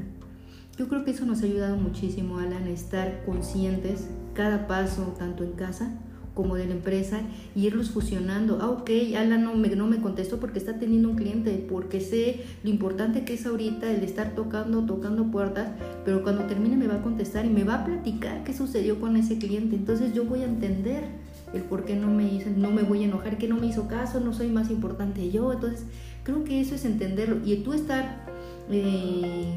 Yo 0.78 0.88
creo 0.88 1.04
que 1.04 1.12
eso 1.12 1.26
nos 1.26 1.42
ha 1.42 1.48
ayudado 1.48 1.76
muchísimo, 1.76 2.38
Alan, 2.38 2.64
a 2.64 2.70
estar 2.70 3.26
conscientes 3.26 4.08
cada 4.36 4.68
paso, 4.68 5.14
tanto 5.20 5.44
en 5.44 5.52
casa 5.52 5.92
como 6.36 6.56
de 6.56 6.68
la 6.68 6.74
empresa, 6.74 7.22
y 7.56 7.66
irlos 7.66 7.90
fusionando. 7.90 8.60
Ah, 8.62 8.70
ok, 8.70 8.92
Alan 9.18 9.44
no 9.44 9.56
me, 9.56 9.70
no 9.70 9.88
me 9.88 10.00
contestó 10.02 10.40
porque 10.40 10.60
está 10.60 10.78
teniendo 10.78 11.10
un 11.10 11.16
cliente, 11.16 11.66
porque 11.68 12.00
sé 12.00 12.44
lo 12.64 12.70
importante 12.70 13.26
que 13.26 13.34
es 13.34 13.46
ahorita 13.48 13.92
el 13.92 14.04
estar 14.04 14.36
tocando, 14.36 14.86
tocando 14.86 15.32
puertas, 15.32 15.70
pero 16.06 16.22
cuando 16.22 16.44
termine 16.44 16.78
me 16.78 16.88
va 16.88 16.96
a 16.96 17.02
contestar 17.02 17.46
y 17.46 17.50
me 17.50 17.64
va 17.64 17.76
a 17.76 17.86
platicar 17.86 18.44
qué 18.44 18.54
sucedió 18.54 19.00
con 19.00 19.16
ese 19.16 19.40
cliente. 19.40 19.76
Entonces 19.76 20.14
yo 20.14 20.26
voy 20.26 20.42
a 20.42 20.46
entender 20.46 21.06
el 21.54 21.64
por 21.64 21.86
qué 21.86 21.96
no 21.96 22.08
me 22.08 22.32
hizo, 22.32 22.50
no 22.56 22.70
me 22.70 22.84
voy 22.84 23.02
a 23.02 23.06
enojar, 23.06 23.38
que 23.40 23.48
no 23.48 23.56
me 23.58 23.68
hizo 23.68 23.88
caso, 23.88 24.20
no 24.20 24.34
soy 24.34 24.50
más 24.50 24.70
importante 24.70 25.32
yo. 25.32 25.52
Entonces 25.54 25.86
creo 26.24 26.44
que 26.44 26.62
eso 26.62 26.76
es 26.76 26.86
entenderlo. 26.86 27.38
Y 27.44 27.56
tú 27.58 27.74
estar... 27.74 28.26
Eh, 28.70 29.56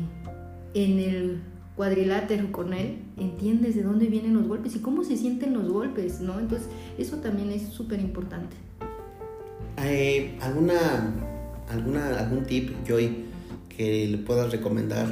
en 0.74 0.98
el 0.98 1.40
cuadrilátero 1.78 2.50
con 2.50 2.74
él, 2.74 2.96
entiendes 3.16 3.76
de 3.76 3.84
dónde 3.84 4.06
vienen 4.06 4.34
los 4.34 4.48
golpes 4.48 4.74
y 4.74 4.80
cómo 4.80 5.04
se 5.04 5.16
sienten 5.16 5.54
los 5.54 5.68
golpes, 5.68 6.20
¿no? 6.20 6.40
Entonces, 6.40 6.68
eso 6.98 7.18
también 7.18 7.52
es 7.52 7.68
súper 7.68 8.00
importante. 8.00 8.56
Eh, 9.84 10.36
¿alguna, 10.40 11.14
alguna, 11.70 12.18
¿Algún 12.18 12.44
tip, 12.46 12.72
Joy, 12.84 13.26
que 13.68 14.08
le 14.08 14.18
puedas 14.18 14.50
recomendar 14.50 15.06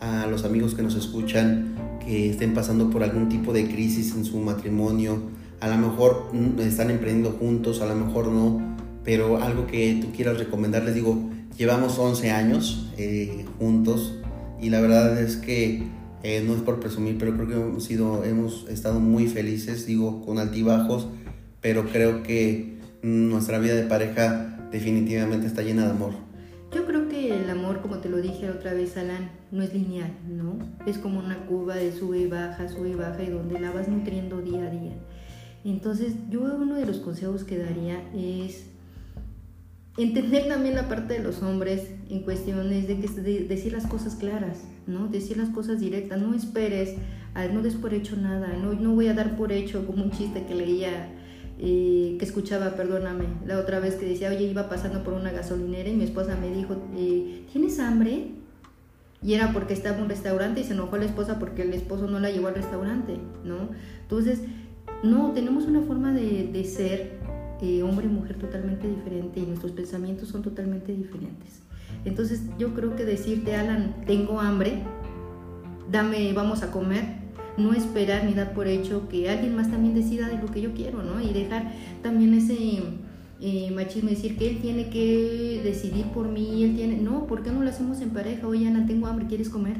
a 0.00 0.26
los 0.26 0.46
amigos 0.46 0.74
que 0.74 0.82
nos 0.82 0.94
escuchan 0.94 1.74
que 2.02 2.30
estén 2.30 2.54
pasando 2.54 2.88
por 2.88 3.02
algún 3.02 3.28
tipo 3.28 3.52
de 3.52 3.68
crisis 3.68 4.14
en 4.14 4.24
su 4.24 4.38
matrimonio. 4.38 5.18
A 5.60 5.68
lo 5.68 5.76
mejor 5.76 6.30
están 6.60 6.90
emprendiendo 6.90 7.32
juntos, 7.32 7.82
a 7.82 7.86
lo 7.86 7.94
mejor 7.94 8.28
no, 8.28 8.76
pero 9.04 9.42
algo 9.42 9.66
que 9.66 9.98
tú 10.00 10.12
quieras 10.16 10.38
recomendarles, 10.38 10.94
digo, 10.94 11.28
llevamos 11.58 11.98
11 11.98 12.30
años 12.30 12.90
eh, 12.96 13.44
juntos 13.58 14.14
y 14.62 14.70
la 14.70 14.80
verdad 14.80 15.20
es 15.20 15.36
que 15.36 15.94
eh, 16.22 16.42
no 16.46 16.54
es 16.54 16.62
por 16.62 16.80
presumir, 16.80 17.18
pero 17.18 17.34
creo 17.34 17.48
que 17.48 17.54
hemos, 17.54 17.84
sido, 17.84 18.24
hemos 18.24 18.68
estado 18.68 19.00
muy 19.00 19.28
felices, 19.28 19.86
digo, 19.86 20.24
con 20.24 20.38
altibajos, 20.38 21.08
pero 21.60 21.86
creo 21.86 22.22
que 22.22 22.78
nuestra 23.02 23.58
vida 23.58 23.74
de 23.74 23.84
pareja 23.84 24.68
definitivamente 24.70 25.46
está 25.46 25.62
llena 25.62 25.84
de 25.84 25.90
amor. 25.90 26.12
Yo 26.74 26.84
creo 26.84 27.08
que 27.08 27.34
el 27.34 27.48
amor, 27.48 27.80
como 27.80 27.98
te 27.98 28.08
lo 28.08 28.18
dije 28.18 28.50
otra 28.50 28.74
vez, 28.74 28.96
Alan, 28.96 29.30
no 29.50 29.62
es 29.62 29.72
lineal, 29.72 30.12
¿no? 30.28 30.58
Es 30.86 30.98
como 30.98 31.20
una 31.20 31.46
curva 31.46 31.76
de 31.76 31.92
sube 31.92 32.18
y 32.18 32.26
baja, 32.26 32.68
sube 32.68 32.90
y 32.90 32.94
baja, 32.94 33.22
y 33.22 33.30
donde 33.30 33.60
la 33.60 33.70
vas 33.70 33.88
nutriendo 33.88 34.42
día 34.42 34.66
a 34.66 34.70
día. 34.70 34.96
Entonces, 35.64 36.14
yo 36.28 36.42
uno 36.42 36.74
de 36.74 36.86
los 36.86 36.98
consejos 36.98 37.44
que 37.44 37.58
daría 37.58 38.02
es 38.14 38.66
entender 39.96 40.48
también 40.48 40.74
la 40.74 40.88
parte 40.88 41.14
de 41.14 41.20
los 41.20 41.42
hombres 41.42 41.90
en 42.10 42.20
cuestiones 42.20 42.86
de, 42.86 42.98
que, 43.00 43.08
decir 43.48 43.72
las 43.72 43.86
cosas 43.86 44.14
claras, 44.16 44.58
¿no? 44.86 45.08
Decir 45.08 45.36
las 45.36 45.48
cosas 45.50 45.80
directas, 45.80 46.20
no 46.20 46.34
esperes, 46.34 46.94
no 47.52 47.62
des 47.62 47.74
por 47.74 47.94
hecho 47.94 48.16
nada, 48.16 48.56
no, 48.56 48.74
no 48.74 48.94
voy 48.94 49.08
a 49.08 49.14
dar 49.14 49.36
por 49.36 49.52
hecho 49.52 49.86
como 49.86 50.04
un 50.04 50.10
chiste 50.10 50.44
que 50.46 50.54
leía, 50.54 51.08
eh, 51.58 52.16
que 52.18 52.24
escuchaba, 52.24 52.76
perdóname, 52.76 53.24
la 53.46 53.58
otra 53.58 53.80
vez 53.80 53.94
que 53.94 54.06
decía, 54.06 54.30
oye, 54.30 54.44
iba 54.44 54.68
pasando 54.68 55.02
por 55.02 55.14
una 55.14 55.30
gasolinera 55.30 55.88
y 55.88 55.96
mi 55.96 56.04
esposa 56.04 56.36
me 56.36 56.50
dijo, 56.50 56.76
eh, 56.96 57.44
¿tienes 57.52 57.78
hambre? 57.78 58.32
Y 59.22 59.34
era 59.34 59.52
porque 59.52 59.72
estaba 59.72 59.96
en 59.96 60.04
un 60.04 60.08
restaurante 60.10 60.60
y 60.60 60.64
se 60.64 60.74
enojó 60.74 60.98
la 60.98 61.06
esposa 61.06 61.38
porque 61.38 61.62
el 61.62 61.72
esposo 61.72 62.06
no 62.06 62.20
la 62.20 62.30
llevó 62.30 62.48
al 62.48 62.54
restaurante, 62.54 63.16
¿no? 63.44 63.70
Entonces, 64.02 64.40
no, 65.02 65.32
tenemos 65.32 65.64
una 65.64 65.80
forma 65.82 66.12
de, 66.12 66.48
de 66.52 66.64
ser 66.64 67.15
eh, 67.60 67.82
hombre 67.82 68.06
y 68.06 68.08
mujer 68.08 68.36
totalmente 68.36 68.88
diferente 68.88 69.40
y 69.40 69.46
nuestros 69.46 69.72
pensamientos 69.72 70.28
son 70.28 70.42
totalmente 70.42 70.92
diferentes. 70.94 71.62
Entonces 72.04 72.42
yo 72.58 72.74
creo 72.74 72.96
que 72.96 73.04
decirte, 73.04 73.56
Alan, 73.56 73.94
tengo 74.06 74.40
hambre, 74.40 74.82
dame, 75.90 76.32
vamos 76.32 76.62
a 76.62 76.70
comer, 76.70 77.04
no 77.56 77.72
esperar 77.72 78.24
ni 78.24 78.34
dar 78.34 78.52
por 78.52 78.66
hecho 78.66 79.08
que 79.08 79.30
alguien 79.30 79.56
más 79.56 79.70
también 79.70 79.94
decida 79.94 80.28
de 80.28 80.38
lo 80.38 80.46
que 80.46 80.60
yo 80.60 80.74
quiero, 80.74 81.02
¿no? 81.02 81.20
Y 81.20 81.32
dejar 81.32 81.72
también 82.02 82.34
ese 82.34 82.56
eh, 83.40 83.70
machismo, 83.74 84.10
decir 84.10 84.36
que 84.36 84.50
él 84.50 84.58
tiene 84.60 84.88
que 84.90 85.60
decidir 85.64 86.06
por 86.06 86.28
mí, 86.28 86.62
él 86.64 86.76
tiene, 86.76 86.96
no, 86.96 87.26
¿por 87.26 87.42
qué 87.42 87.50
no 87.50 87.62
lo 87.62 87.70
hacemos 87.70 88.00
en 88.00 88.10
pareja? 88.10 88.46
Oye, 88.46 88.68
Ana, 88.68 88.86
tengo 88.86 89.06
hambre, 89.06 89.26
¿quieres 89.26 89.48
comer? 89.48 89.76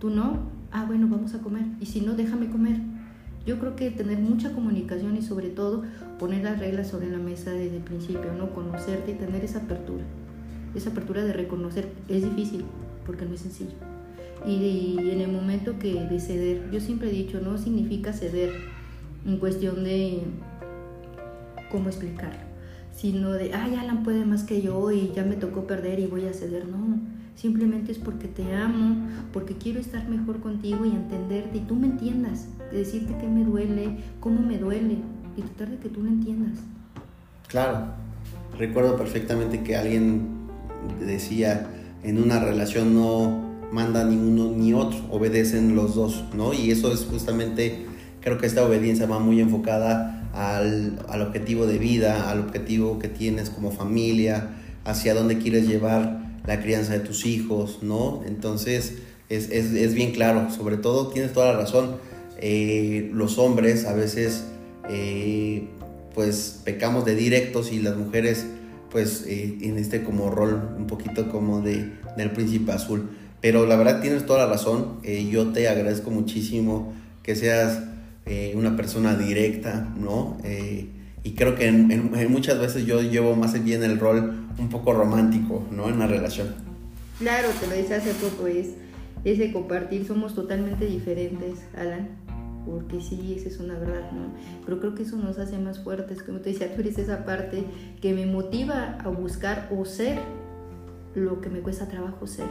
¿Tú 0.00 0.10
no? 0.10 0.38
Ah, 0.72 0.84
bueno, 0.86 1.08
vamos 1.08 1.34
a 1.34 1.40
comer. 1.40 1.64
Y 1.80 1.86
si 1.86 2.00
no, 2.00 2.14
déjame 2.14 2.48
comer. 2.50 2.76
Yo 3.46 3.58
creo 3.58 3.74
que 3.74 3.90
tener 3.90 4.18
mucha 4.18 4.52
comunicación 4.52 5.16
y 5.16 5.22
sobre 5.22 5.48
todo 5.48 5.84
poner 6.18 6.44
las 6.44 6.58
reglas 6.58 6.88
sobre 6.88 7.10
la 7.10 7.18
mesa 7.18 7.50
desde 7.52 7.76
el 7.76 7.82
principio, 7.82 8.32
¿no? 8.36 8.50
Conocerte 8.50 9.12
y 9.12 9.14
tener 9.14 9.44
esa 9.44 9.60
apertura. 9.60 10.04
Esa 10.74 10.90
apertura 10.90 11.24
de 11.24 11.32
reconocer 11.32 11.88
es 12.08 12.22
difícil 12.22 12.64
porque 13.06 13.24
no 13.24 13.34
es 13.34 13.40
sencillo. 13.40 13.72
Y, 14.46 14.96
en 14.98 15.20
el 15.20 15.30
momento 15.30 15.78
que 15.78 15.94
de 15.94 16.20
ceder, 16.20 16.70
yo 16.70 16.80
siempre 16.80 17.08
he 17.08 17.12
dicho, 17.12 17.40
no 17.40 17.58
significa 17.58 18.12
ceder 18.12 18.52
en 19.26 19.36
cuestión 19.38 19.84
de 19.84 20.22
cómo 21.70 21.88
explicarlo, 21.88 22.40
sino 22.94 23.32
de, 23.32 23.52
ay, 23.52 23.74
Alan 23.74 24.02
puede 24.02 24.24
más 24.24 24.44
que 24.44 24.62
yo 24.62 24.90
y 24.90 25.12
ya 25.14 25.24
me 25.24 25.36
tocó 25.36 25.66
perder 25.66 25.98
y 25.98 26.06
voy 26.06 26.26
a 26.26 26.32
ceder. 26.32 26.66
No, 26.66 26.98
simplemente 27.36 27.92
es 27.92 27.98
porque 27.98 28.28
te 28.28 28.54
amo, 28.54 29.08
porque 29.32 29.54
quiero 29.54 29.80
estar 29.80 30.08
mejor 30.08 30.40
contigo 30.40 30.84
y 30.84 30.90
entenderte 30.90 31.58
y 31.58 31.60
tú 31.60 31.74
me 31.74 31.86
entiendas, 31.86 32.46
decirte 32.72 33.16
qué 33.20 33.26
me 33.26 33.44
duele, 33.44 33.96
cómo 34.20 34.40
me 34.40 34.58
duele 34.58 34.98
y 35.36 35.42
tratar 35.42 35.70
de 35.70 35.78
que 35.78 35.88
tú 35.88 36.02
lo 36.02 36.08
entiendas. 36.08 36.58
Claro, 37.48 37.86
recuerdo 38.58 38.96
perfectamente 38.96 39.62
que 39.62 39.76
alguien 39.76 40.28
decía, 41.00 41.70
en 42.02 42.22
una 42.22 42.40
relación 42.40 42.94
no 42.94 43.50
manda 43.72 44.04
ni 44.04 44.16
uno 44.16 44.52
ni 44.56 44.72
otro, 44.72 44.98
obedecen 45.10 45.74
los 45.74 45.94
dos, 45.94 46.24
¿no? 46.34 46.52
Y 46.52 46.70
eso 46.70 46.92
es 46.92 47.04
justamente, 47.04 47.86
creo 48.20 48.38
que 48.38 48.46
esta 48.46 48.64
obediencia 48.64 49.06
va 49.06 49.18
muy 49.18 49.40
enfocada 49.40 50.28
al, 50.32 50.98
al 51.08 51.22
objetivo 51.22 51.66
de 51.66 51.78
vida, 51.78 52.30
al 52.30 52.40
objetivo 52.40 52.98
que 52.98 53.08
tienes 53.08 53.50
como 53.50 53.70
familia, 53.70 54.50
hacia 54.84 55.14
dónde 55.14 55.38
quieres 55.38 55.66
llevar 55.66 56.19
la 56.46 56.60
crianza 56.60 56.92
de 56.92 57.00
tus 57.00 57.26
hijos, 57.26 57.78
¿no? 57.82 58.22
Entonces 58.26 58.94
es, 59.28 59.50
es, 59.50 59.72
es 59.72 59.94
bien 59.94 60.12
claro, 60.12 60.50
sobre 60.50 60.76
todo 60.76 61.08
tienes 61.08 61.32
toda 61.32 61.52
la 61.52 61.60
razón, 61.60 61.96
eh, 62.42 63.10
los 63.12 63.38
hombres 63.38 63.84
a 63.84 63.92
veces 63.92 64.44
eh, 64.88 65.68
pues 66.14 66.60
pecamos 66.64 67.04
de 67.04 67.14
directos 67.14 67.70
y 67.70 67.80
las 67.80 67.96
mujeres 67.96 68.46
pues 68.90 69.24
eh, 69.26 69.58
en 69.60 69.76
este 69.76 70.02
como 70.02 70.30
rol 70.30 70.74
un 70.76 70.86
poquito 70.86 71.30
como 71.30 71.60
de, 71.60 71.92
del 72.16 72.30
príncipe 72.30 72.72
azul. 72.72 73.10
Pero 73.42 73.66
la 73.66 73.76
verdad 73.76 74.00
tienes 74.00 74.26
toda 74.26 74.40
la 74.40 74.52
razón, 74.52 75.00
yo 75.02 75.48
te 75.52 75.66
agradezco 75.66 76.10
muchísimo 76.10 76.92
que 77.22 77.34
seas 77.36 77.84
una 78.54 78.76
persona 78.76 79.16
directa, 79.16 79.88
¿no? 79.98 80.36
Y 81.22 81.32
creo 81.32 81.54
que 81.54 81.70
muchas 82.28 82.58
veces 82.58 82.86
yo 82.86 83.02
llevo 83.02 83.36
más 83.36 83.62
bien 83.62 83.82
el 83.82 83.98
rol 83.98 84.46
un 84.58 84.68
poco 84.68 84.92
romántico, 84.92 85.66
¿no? 85.70 85.88
En 85.88 85.98
la 85.98 86.06
relación. 86.06 86.48
Claro, 87.18 87.48
te 87.60 87.66
lo 87.66 87.74
decía 87.74 87.96
hace 87.96 88.12
poco, 88.14 88.46
es 88.46 88.68
ese 89.24 89.52
compartir, 89.52 90.06
somos 90.06 90.34
totalmente 90.34 90.86
diferentes, 90.86 91.58
Alan, 91.76 92.08
porque 92.64 93.02
sí, 93.02 93.34
esa 93.36 93.48
es 93.48 93.58
una 93.58 93.78
verdad, 93.78 94.10
¿no? 94.12 94.32
Pero 94.64 94.80
creo 94.80 94.94
que 94.94 95.02
eso 95.02 95.16
nos 95.16 95.38
hace 95.38 95.58
más 95.58 95.80
fuertes, 95.80 96.22
como 96.22 96.38
te 96.38 96.50
decía, 96.50 96.74
tú 96.74 96.80
eres 96.80 96.96
esa 96.98 97.26
parte 97.26 97.64
que 98.00 98.14
me 98.14 98.24
motiva 98.24 98.96
a 99.04 99.08
buscar 99.08 99.68
o 99.76 99.84
ser 99.84 100.18
lo 101.14 101.42
que 101.42 101.50
me 101.50 101.60
cuesta 101.60 101.88
trabajo 101.88 102.26
ser. 102.26 102.46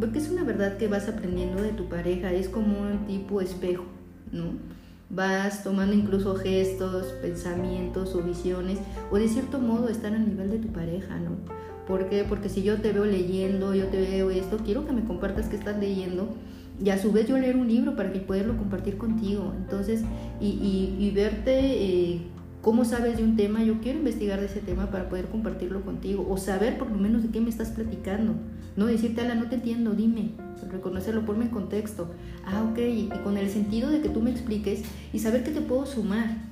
Porque 0.00 0.18
es 0.18 0.28
una 0.30 0.42
verdad 0.42 0.76
que 0.78 0.88
vas 0.88 1.08
aprendiendo 1.08 1.62
de 1.62 1.70
tu 1.70 1.88
pareja, 1.88 2.32
es 2.32 2.48
como 2.48 2.80
un 2.80 3.06
tipo 3.06 3.40
espejo, 3.40 3.84
¿no? 4.32 4.77
Vas 5.10 5.64
tomando 5.64 5.94
incluso 5.94 6.34
gestos, 6.36 7.06
pensamientos 7.22 8.14
o 8.14 8.22
visiones, 8.22 8.78
o 9.10 9.16
de 9.16 9.28
cierto 9.28 9.58
modo 9.58 9.88
estar 9.88 10.12
al 10.12 10.28
nivel 10.28 10.50
de 10.50 10.58
tu 10.58 10.68
pareja, 10.68 11.18
¿no? 11.18 11.30
¿Por 11.86 12.08
qué? 12.10 12.24
Porque 12.28 12.50
si 12.50 12.62
yo 12.62 12.80
te 12.82 12.92
veo 12.92 13.06
leyendo, 13.06 13.74
yo 13.74 13.86
te 13.86 13.98
veo 13.98 14.30
esto, 14.30 14.58
quiero 14.58 14.86
que 14.86 14.92
me 14.92 15.04
compartas 15.04 15.48
que 15.48 15.56
estás 15.56 15.78
leyendo 15.78 16.28
y 16.82 16.90
a 16.90 16.98
su 16.98 17.10
vez 17.12 17.26
yo 17.26 17.38
leer 17.38 17.56
un 17.56 17.66
libro 17.66 17.96
para 17.96 18.12
que 18.12 18.20
poderlo 18.20 18.56
compartir 18.56 18.98
contigo. 18.98 19.52
Entonces, 19.56 20.02
y, 20.40 20.94
y, 20.98 21.10
verte 21.10 21.58
eh, 21.58 22.20
cómo 22.62 22.84
sabes 22.84 23.16
de 23.16 23.24
un 23.24 23.36
tema, 23.36 23.62
yo 23.62 23.80
quiero 23.80 23.98
investigar 23.98 24.40
de 24.40 24.46
ese 24.46 24.60
tema 24.60 24.90
para 24.90 25.08
poder 25.08 25.26
compartirlo 25.26 25.82
contigo 25.82 26.26
o 26.28 26.36
saber 26.36 26.78
por 26.78 26.90
lo 26.90 26.98
menos 26.98 27.22
de 27.22 27.30
qué 27.30 27.40
me 27.40 27.50
estás 27.50 27.70
platicando. 27.70 28.34
No 28.76 28.86
decirte, 28.86 29.20
ala, 29.20 29.34
no 29.34 29.48
te 29.48 29.56
entiendo, 29.56 29.92
dime, 29.92 30.32
reconocerlo, 30.70 31.24
ponme 31.24 31.46
en 31.46 31.50
contexto. 31.50 32.10
Ah, 32.44 32.64
ok, 32.70 32.78
y 32.78 33.08
con 33.24 33.36
el 33.36 33.50
sentido 33.50 33.90
de 33.90 34.00
que 34.00 34.08
tú 34.08 34.20
me 34.20 34.30
expliques 34.30 34.82
y 35.12 35.18
saber 35.18 35.44
que 35.44 35.50
te 35.50 35.60
puedo 35.60 35.86
sumar. 35.86 36.48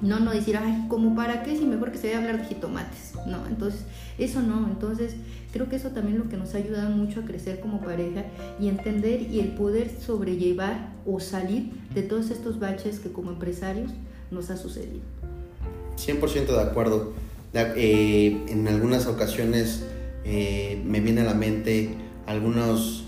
No, 0.00 0.18
no 0.18 0.32
decir, 0.32 0.56
ay, 0.56 0.86
¿como 0.88 1.14
para 1.14 1.44
qué? 1.44 1.56
Si 1.56 1.64
mejor 1.64 1.92
que 1.92 1.98
se 1.98 2.08
vaya 2.08 2.18
a 2.18 2.22
hablar 2.22 2.42
de 2.42 2.48
jitomates. 2.48 3.12
No, 3.28 3.46
entonces, 3.46 3.84
eso 4.18 4.42
no. 4.42 4.66
Entonces, 4.66 5.14
creo 5.52 5.68
que 5.68 5.76
eso 5.76 5.90
también 5.90 6.16
es 6.16 6.24
lo 6.24 6.28
que 6.28 6.36
nos 6.36 6.56
ha 6.56 6.58
ayudado 6.58 6.90
mucho 6.90 7.20
a 7.20 7.24
crecer 7.24 7.60
como 7.60 7.80
pareja 7.80 8.24
y 8.58 8.66
entender 8.66 9.22
y 9.22 9.38
el 9.38 9.50
poder 9.50 9.90
sobrellevar 9.90 10.90
o 11.06 11.20
salir 11.20 11.70
de 11.94 12.02
todos 12.02 12.32
estos 12.32 12.58
baches 12.58 12.98
que 12.98 13.12
como 13.12 13.30
empresarios 13.30 13.92
nos 14.32 14.50
ha 14.50 14.56
sucedido. 14.56 15.21
100% 15.96 16.46
de 16.46 16.60
acuerdo. 16.60 17.12
Eh, 17.54 18.44
en 18.48 18.66
algunas 18.66 19.06
ocasiones 19.06 19.84
eh, 20.24 20.82
me 20.86 21.00
viene 21.00 21.20
a 21.20 21.24
la 21.24 21.34
mente 21.34 21.90
algunos, 22.26 23.04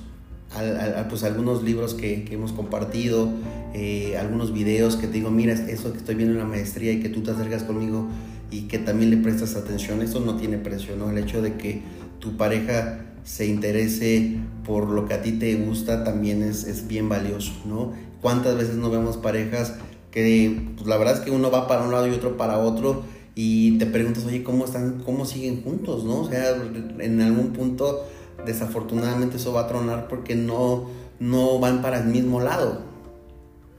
pues 1.08 1.24
algunos 1.24 1.62
libros 1.62 1.94
que, 1.94 2.26
hemos 2.30 2.52
compartido, 2.52 3.28
eh, 3.72 4.16
algunos 4.18 4.52
videos 4.52 4.96
que 4.96 5.06
te 5.06 5.14
digo, 5.14 5.30
mira, 5.30 5.54
eso 5.54 5.92
que 5.92 5.98
estoy 5.98 6.14
viendo 6.14 6.34
en 6.34 6.40
la 6.40 6.46
maestría 6.46 6.92
y 6.92 7.00
que 7.00 7.08
tú 7.08 7.22
te 7.22 7.30
acercas 7.30 7.62
conmigo 7.62 8.08
y 8.50 8.62
que 8.62 8.78
también 8.78 9.10
le 9.10 9.16
prestas 9.16 9.56
atención, 9.56 10.02
eso 10.02 10.20
no 10.20 10.36
tiene 10.36 10.58
precio, 10.58 10.96
¿no? 10.96 11.10
El 11.10 11.18
hecho 11.18 11.40
de 11.42 11.54
que 11.54 11.82
tu 12.20 12.36
pareja 12.36 13.00
se 13.24 13.46
interese 13.46 14.36
por 14.66 14.88
lo 14.90 15.06
que 15.06 15.14
a 15.14 15.22
ti 15.22 15.32
te 15.32 15.54
gusta 15.56 16.04
también 16.04 16.42
es, 16.42 16.64
es 16.64 16.86
bien 16.86 17.08
valioso, 17.08 17.52
¿no? 17.64 17.92
¿Cuántas 18.20 18.56
veces 18.56 18.76
no 18.76 18.90
vemos 18.90 19.16
parejas 19.16 19.74
que 20.14 20.62
pues, 20.76 20.86
la 20.86 20.96
verdad 20.96 21.14
es 21.14 21.20
que 21.20 21.32
uno 21.32 21.50
va 21.50 21.66
para 21.66 21.82
un 21.82 21.90
lado 21.90 22.06
y 22.06 22.12
otro 22.12 22.36
para 22.36 22.58
otro 22.58 23.02
y 23.34 23.78
te 23.78 23.86
preguntas, 23.86 24.24
oye, 24.24 24.44
¿cómo 24.44 24.64
están, 24.64 25.02
cómo 25.04 25.24
siguen 25.24 25.62
juntos, 25.62 26.04
no? 26.04 26.20
O 26.20 26.30
sea, 26.30 26.54
en 27.00 27.20
algún 27.20 27.52
punto 27.52 28.06
desafortunadamente 28.46 29.38
eso 29.38 29.52
va 29.52 29.62
a 29.62 29.66
tronar 29.66 30.06
porque 30.06 30.36
no, 30.36 30.88
no 31.18 31.58
van 31.58 31.82
para 31.82 31.98
el 32.00 32.06
mismo 32.06 32.40
lado. 32.40 32.82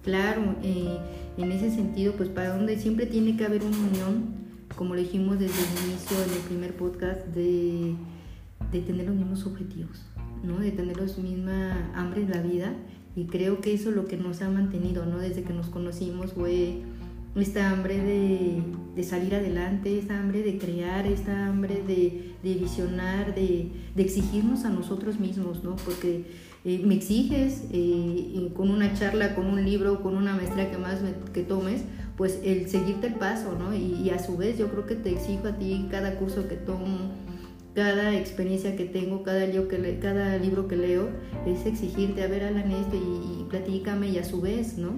Claro, 0.04 0.56
eh, 0.62 0.98
en 1.38 1.52
ese 1.54 1.72
sentido, 1.72 2.14
pues 2.18 2.28
para 2.28 2.50
donde 2.50 2.78
siempre 2.78 3.06
tiene 3.06 3.38
que 3.38 3.46
haber 3.46 3.64
una 3.64 3.78
unión, 3.78 4.36
como 4.76 4.94
lo 4.94 5.00
dijimos 5.00 5.40
desde 5.40 5.56
el 5.56 5.90
inicio 5.90 6.18
en 6.22 6.34
el 6.34 6.40
primer 6.40 6.76
podcast, 6.76 7.26
de, 7.28 7.96
de 8.74 8.82
tener 8.82 9.08
los 9.08 9.16
mismos 9.16 9.46
objetivos. 9.46 10.04
¿no? 10.44 10.60
De 10.60 10.72
tener 10.72 10.98
la 10.98 11.06
misma 11.18 11.92
hambre 11.96 12.24
en 12.24 12.30
la 12.30 12.42
vida 12.42 12.74
y 13.16 13.26
creo 13.26 13.62
que 13.62 13.74
eso 13.74 13.90
es 13.90 13.96
lo 13.96 14.06
que 14.06 14.18
nos 14.18 14.42
ha 14.42 14.50
mantenido, 14.50 15.06
¿no? 15.06 15.20
Desde 15.20 15.44
que 15.44 15.54
nos 15.54 15.68
conocimos 15.68 16.34
fue 16.34 16.82
esta 17.36 17.70
hambre 17.70 17.98
de, 18.96 19.04
salir 19.04 19.36
adelante, 19.36 20.00
esta 20.00 20.20
hambre 20.20 20.42
de 20.42 20.58
crear, 20.58 21.06
esta 21.06 21.48
hambre 21.48 21.84
de, 21.86 22.34
visionar, 22.44 23.36
de, 23.36 23.72
exigirnos 23.96 24.66
a 24.66 24.70
nosotros 24.70 25.20
mismos, 25.20 25.64
¿no? 25.64 25.76
Porque 25.78 26.26
eh, 26.64 26.82
me 26.86 26.96
exiges 26.96 27.64
eh, 27.72 28.52
con 28.56 28.70
una 28.70 28.94
charla, 28.94 29.36
con 29.36 29.48
un 29.48 29.64
libro, 29.64 30.02
con 30.02 30.16
una 30.16 30.36
maestría 30.36 30.72
que 30.72 30.78
más 30.78 31.00
que 31.34 31.44
tomes, 31.44 31.84
pues 32.18 32.40
el 32.44 32.70
seguirte 32.70 33.08
el 33.08 33.16
paso, 33.16 33.58
¿no? 33.60 33.76
Y, 33.76 34.10
a 34.10 34.20
su 34.20 34.38
vez 34.38 34.58
yo 34.58 34.70
creo 34.70 34.86
que 34.86 34.96
te 34.96 35.12
exijo 35.12 35.48
a 35.48 35.58
ti 35.58 35.88
cada 35.92 36.16
curso 36.16 36.48
que 36.48 36.56
tomo, 36.56 37.12
cada 37.76 38.16
experiencia 38.18 38.76
que 38.76 38.86
tengo, 38.86 39.22
cada 39.24 39.46
libro 39.46 39.68
que, 39.68 40.00
cada 40.00 40.38
libro 40.38 40.68
que 40.68 40.78
leo, 40.78 41.10
es 41.46 41.66
exigirte, 41.66 42.24
a 42.24 42.28
ver, 42.28 42.44
Alan, 42.44 42.72
esto 42.72 42.96
y, 42.96 43.42
y 43.42 43.46
platícame 43.50 44.10
y 44.10 44.18
a 44.18 44.24
su 44.24 44.42
vez, 44.42 44.78
¿no? 44.78 44.94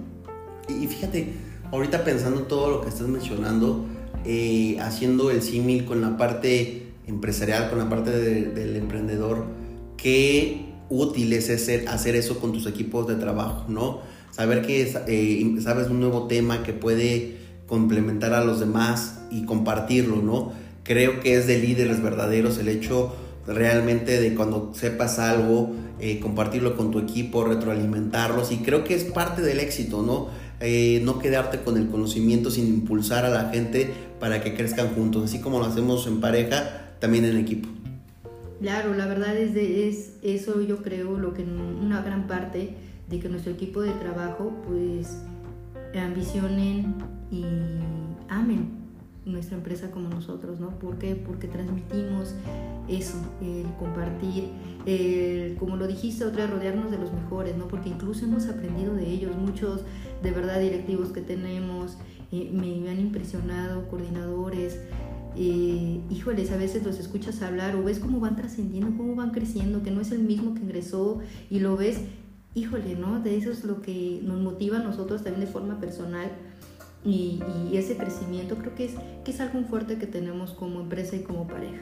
Y 0.70 0.88
fíjate, 0.88 1.34
ahorita 1.72 2.04
pensando 2.04 2.42
en 2.42 2.48
todo 2.48 2.70
lo 2.70 2.82
que 2.82 2.90
estás 2.90 3.08
mencionando, 3.08 3.86
eh, 4.26 4.78
haciendo 4.80 5.32
el 5.32 5.42
símil 5.42 5.86
con 5.86 6.02
la 6.02 6.18
parte 6.18 6.88
empresarial, 7.08 7.70
con 7.70 7.80
la 7.80 7.90
parte 7.90 8.12
del 8.12 8.76
emprendedor, 8.76 9.46
qué 9.96 10.74
útil 10.90 11.34
es 11.34 11.50
hacer, 11.50 11.88
hacer 11.88 12.16
eso 12.16 12.40
con 12.40 12.52
tus 12.52 12.68
equipos 12.68 13.08
de 13.08 13.16
trabajo, 13.16 13.66
¿no? 13.70 14.02
Saber 14.32 14.62
que 14.62 14.94
eh, 15.08 15.62
sabes 15.62 15.90
un 15.90 16.00
nuevo 16.00 16.28
tema 16.28 16.64
que 16.64 16.74
puede 16.74 17.38
complementar 17.66 18.34
a 18.34 18.44
los 18.44 18.60
demás 18.60 19.22
y 19.32 19.46
compartirlo, 19.46 20.18
¿no? 20.18 20.52
Creo 20.88 21.20
que 21.20 21.36
es 21.36 21.48
de 21.48 21.60
líderes 21.60 22.02
verdaderos 22.02 22.58
el 22.60 22.70
hecho 22.70 23.14
realmente 23.46 24.22
de 24.22 24.34
cuando 24.34 24.72
sepas 24.74 25.20
algo, 25.20 25.76
eh, 26.00 26.22
compartirlo 26.22 26.78
con 26.78 26.92
tu 26.92 27.00
equipo, 27.00 27.44
retroalimentarlos 27.44 28.54
y 28.54 28.58
creo 28.60 28.86
que 28.86 28.96
es 28.96 29.04
parte 29.04 29.42
del 29.42 29.60
éxito, 29.60 30.02
¿no? 30.02 30.30
Eh, 30.62 31.02
no 31.04 31.20
quedarte 31.20 31.60
con 31.60 31.78
el 31.78 31.90
conocimiento, 31.90 32.52
sin 32.52 32.68
impulsar 32.68 33.26
a 33.26 33.30
la 33.30 33.50
gente 33.50 33.92
para 34.22 34.42
que 34.42 34.54
crezcan 34.54 34.88
juntos, 34.96 35.26
así 35.26 35.42
como 35.42 35.60
lo 35.60 35.66
hacemos 35.66 36.08
en 36.08 36.22
pareja, 36.22 36.94
también 37.00 37.26
en 37.26 37.36
equipo. 37.36 37.68
Claro, 38.62 38.94
la 38.94 39.08
verdad 39.08 39.36
es, 39.36 39.56
es 39.56 40.14
eso 40.24 40.62
yo 40.62 40.82
creo 40.84 41.18
lo 41.18 41.34
que 41.34 41.44
una 41.44 42.02
gran 42.02 42.28
parte 42.28 42.76
de 43.10 43.20
que 43.20 43.28
nuestro 43.28 43.52
equipo 43.52 43.82
de 43.82 43.92
trabajo 43.92 44.54
pues 44.66 45.18
ambicionen 45.94 46.96
y 47.32 47.44
amen 48.30 48.77
nuestra 49.28 49.58
empresa 49.58 49.92
como 49.92 50.10
nosotros, 50.10 50.60
¿no? 50.60 50.70
¿Por 50.80 50.98
qué? 50.98 51.16
Porque 51.16 51.48
transmitimos 51.48 52.34
eso, 52.88 53.18
el 53.42 53.66
compartir, 53.78 54.46
el, 54.86 55.56
como 55.58 55.76
lo 55.76 55.88
dijiste 55.88 56.24
otra 56.26 56.48
rodearnos 56.48 56.92
de 56.92 56.98
los 56.98 57.12
mejores, 57.12 57.58
¿no? 57.58 57.68
Porque 57.68 57.90
incluso 57.90 58.26
hemos 58.26 58.48
aprendido 58.48 58.96
de 58.96 59.10
ellos, 59.10 59.36
muchos 59.36 59.82
de 60.24 60.32
verdad 60.32 60.60
directivos 60.60 61.10
que 61.10 61.22
tenemos, 61.22 61.98
eh, 62.32 62.50
me, 62.54 62.90
han 62.90 63.00
impresionado, 63.00 63.88
coordinadores, 63.90 64.80
eh, 65.36 66.02
híjoles, 66.10 66.52
a 66.52 66.58
veces 66.58 66.84
los 66.84 67.00
escuchas 67.00 67.42
hablar 67.42 67.76
o 67.76 67.84
ves 67.84 68.00
cómo 68.00 68.20
van 68.20 68.36
trascendiendo, 68.36 68.96
cómo 68.98 69.16
van 69.16 69.32
creciendo, 69.32 69.84
que 69.84 69.92
no 69.92 70.02
es 70.02 70.12
el 70.12 70.20
mismo 70.20 70.54
que 70.54 70.62
ingresó 70.62 71.20
y 71.50 71.60
lo 71.60 71.78
ves, 71.78 72.02
híjole, 72.56 72.96
¿no? 72.96 73.20
De 73.20 73.38
eso 73.38 73.52
es 73.52 73.64
lo 73.64 73.82
que 73.82 74.22
nos 74.24 74.40
motiva 74.40 74.78
a 74.78 74.84
nosotros 74.84 75.24
también 75.24 75.46
de 75.46 75.52
forma 75.52 75.80
personal 75.80 76.32
y, 77.06 77.42
ese 77.74 77.96
crecimiento 77.96 78.58
creo 78.58 78.74
que 78.76 78.86
es, 78.86 78.92
que 79.24 79.32
es 79.32 79.40
algo 79.40 79.62
fuerte 79.64 79.98
que 79.98 80.08
tenemos 80.08 80.52
como 80.52 80.82
empresa 80.82 81.16
y 81.16 81.20
como 81.20 81.48
pareja. 81.48 81.82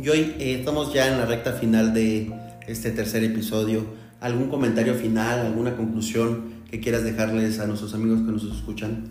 Y 0.00 0.08
hoy 0.08 0.34
eh, 0.38 0.56
estamos 0.58 0.92
ya 0.92 1.08
en 1.08 1.18
la 1.18 1.26
recta 1.26 1.52
final 1.52 1.92
de 1.92 2.32
este 2.66 2.90
tercer 2.90 3.24
episodio. 3.24 3.84
¿Algún 4.20 4.48
comentario 4.48 4.94
final, 4.94 5.40
alguna 5.40 5.76
conclusión 5.76 6.56
que 6.70 6.80
quieras 6.80 7.04
dejarles 7.04 7.58
a 7.60 7.66
nuestros 7.66 7.94
amigos 7.94 8.20
que 8.20 8.32
nos 8.32 8.44
escuchan? 8.44 9.04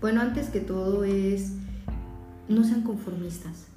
Bueno, 0.00 0.20
antes 0.20 0.48
que 0.48 0.60
todo 0.60 1.04
es, 1.04 1.52
no 2.48 2.64
sean 2.64 2.82
conformistas. 2.82 3.71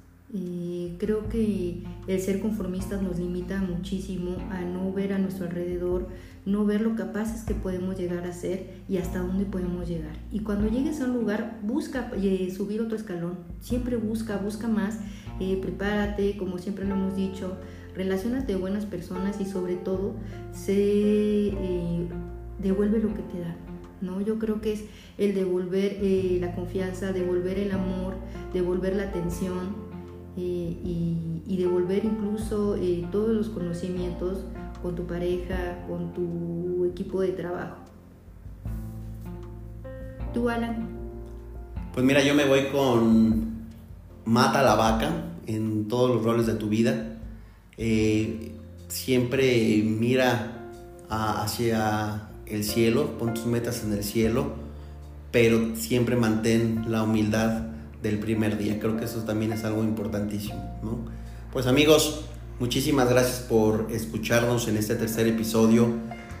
Creo 0.98 1.28
que 1.28 1.82
el 2.06 2.20
ser 2.20 2.40
conformistas 2.40 3.02
nos 3.02 3.18
limita 3.18 3.60
muchísimo 3.60 4.36
a 4.50 4.62
no 4.62 4.92
ver 4.92 5.12
a 5.12 5.18
nuestro 5.18 5.46
alrededor, 5.46 6.08
no 6.44 6.64
ver 6.64 6.80
lo 6.80 6.94
capaces 6.94 7.42
que 7.42 7.54
podemos 7.54 7.98
llegar 7.98 8.24
a 8.24 8.32
ser 8.32 8.70
y 8.88 8.98
hasta 8.98 9.18
dónde 9.18 9.44
podemos 9.44 9.88
llegar. 9.88 10.16
Y 10.32 10.40
cuando 10.40 10.68
llegues 10.68 11.00
a 11.00 11.04
un 11.04 11.14
lugar, 11.14 11.58
busca 11.62 12.10
eh, 12.16 12.52
subir 12.56 12.80
otro 12.80 12.96
escalón, 12.96 13.38
siempre 13.60 13.96
busca, 13.96 14.36
busca 14.36 14.68
más, 14.68 14.98
eh, 15.40 15.58
prepárate, 15.60 16.36
como 16.36 16.58
siempre 16.58 16.84
lo 16.84 16.94
hemos 16.94 17.16
dicho, 17.16 17.56
relacionas 17.94 18.46
de 18.46 18.56
buenas 18.56 18.86
personas 18.86 19.40
y 19.40 19.44
sobre 19.44 19.74
todo 19.76 20.14
se 20.52 20.74
eh, 21.48 22.08
devuelve 22.60 23.00
lo 23.00 23.12
que 23.14 23.22
te 23.22 23.40
da. 23.40 23.56
¿no? 24.02 24.20
Yo 24.20 24.38
creo 24.38 24.60
que 24.60 24.74
es 24.74 24.84
el 25.18 25.34
devolver 25.34 25.98
la 26.40 26.54
confianza, 26.54 27.12
devolver 27.12 27.58
el 27.58 27.72
amor, 27.72 28.14
devolver 28.52 28.94
la 28.94 29.04
atención 29.04 29.85
y, 30.36 31.42
y, 31.46 31.56
devolver 31.56 32.04
incluso 32.04 32.76
todos 33.10 33.30
los 33.30 33.48
conocimientos 33.48 34.44
con 34.82 34.94
tu 34.94 35.06
pareja, 35.06 35.84
con 35.88 36.12
tu 36.12 36.84
equipo 36.84 37.22
de 37.22 37.28
trabajo. 37.28 37.76
¿Tú, 40.34 40.50
Alan? 40.50 40.86
Pues 41.94 42.04
mira, 42.04 42.22
yo 42.22 42.34
me 42.34 42.44
voy 42.44 42.66
con 42.66 43.56
mata 44.26 44.62
la 44.62 44.74
vaca 44.74 45.24
en 45.46 45.88
todos 45.88 46.10
los 46.10 46.24
roles 46.24 46.46
de 46.46 46.54
tu 46.54 46.68
vida. 46.68 47.16
Eh, 47.78 48.52
siempre 48.88 49.82
mira 49.82 50.52
hacia 51.08 52.28
el 52.46 52.64
cielo, 52.64 53.18
pon 53.18 53.32
tus 53.34 53.46
metas 53.46 53.82
en 53.84 53.92
el 53.92 54.04
cielo, 54.04 54.52
pero 55.30 55.74
siempre 55.76 56.16
mantén 56.16 56.84
la 56.88 57.02
humildad 57.02 57.75
del 58.06 58.18
primer 58.18 58.58
día. 58.58 58.78
Creo 58.78 58.96
que 58.96 59.04
eso 59.04 59.20
también 59.20 59.52
es 59.52 59.64
algo 59.64 59.82
importantísimo, 59.82 60.78
¿no? 60.82 61.04
Pues 61.52 61.66
amigos, 61.66 62.24
Muchísimas 62.58 63.10
gracias 63.10 63.40
por 63.40 63.88
escucharnos 63.90 64.66
en 64.66 64.78
este 64.78 64.94
tercer 64.94 65.26
episodio. 65.26 65.88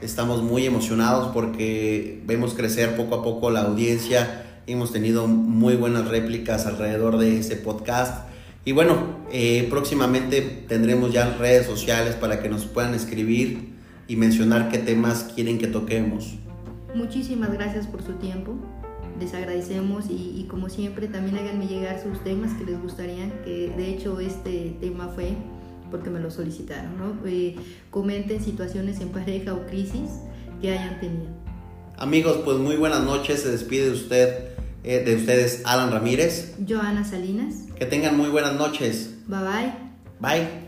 Estamos 0.00 0.42
muy 0.42 0.64
emocionados 0.64 1.28
porque 1.34 2.22
vemos 2.24 2.54
crecer 2.54 2.96
poco 2.96 3.16
a 3.16 3.22
poco 3.22 3.50
la 3.50 3.64
audiencia. 3.64 4.62
Hemos 4.66 4.92
tenido 4.92 5.26
muy 5.26 5.76
buenas 5.76 6.08
réplicas 6.08 6.64
alrededor 6.64 7.18
de 7.18 7.38
este 7.38 7.56
podcast. 7.56 8.26
Y 8.64 8.72
bueno, 8.72 8.96
eh, 9.30 9.66
próximamente 9.68 10.40
tendremos 10.40 11.12
ya 11.12 11.36
redes 11.36 11.66
sociales 11.66 12.14
para 12.14 12.40
que 12.40 12.48
nos 12.48 12.64
puedan 12.64 12.94
escribir 12.94 13.74
y 14.08 14.16
mencionar 14.16 14.70
qué 14.70 14.78
temas 14.78 15.30
quieren 15.34 15.58
que 15.58 15.66
toquemos. 15.66 16.38
Muchísimas 16.94 17.52
gracias 17.52 17.86
por 17.86 18.02
su 18.02 18.14
tiempo. 18.14 18.54
Les 19.20 19.32
agradecemos 19.34 20.10
y, 20.10 20.34
y 20.36 20.46
como 20.48 20.68
siempre 20.68 21.08
también 21.08 21.36
háganme 21.38 21.66
llegar 21.66 22.02
sus 22.02 22.22
temas 22.22 22.52
que 22.54 22.64
les 22.64 22.80
gustarían, 22.80 23.30
que 23.44 23.72
de 23.76 23.88
hecho 23.88 24.20
este 24.20 24.76
tema 24.80 25.08
fue 25.08 25.36
porque 25.90 26.10
me 26.10 26.20
lo 26.20 26.30
solicitaron, 26.30 26.98
¿no? 26.98 27.28
Eh, 27.28 27.56
comenten 27.90 28.42
situaciones 28.42 29.00
en 29.00 29.08
pareja 29.08 29.54
o 29.54 29.66
crisis 29.66 30.10
que 30.60 30.72
hayan 30.72 31.00
tenido. 31.00 31.28
Amigos, 31.98 32.40
pues 32.44 32.58
muy 32.58 32.76
buenas 32.76 33.02
noches, 33.04 33.42
se 33.42 33.50
despide 33.50 33.86
de 33.86 33.92
usted, 33.92 34.48
eh, 34.84 35.02
de 35.04 35.16
ustedes 35.16 35.62
Alan 35.64 35.90
Ramírez. 35.90 36.54
Joana 36.66 37.04
Salinas. 37.04 37.64
Que 37.76 37.86
tengan 37.86 38.16
muy 38.16 38.28
buenas 38.28 38.54
noches. 38.54 39.14
Bye 39.26 39.38
bye. 39.40 39.72
Bye. 40.20 40.65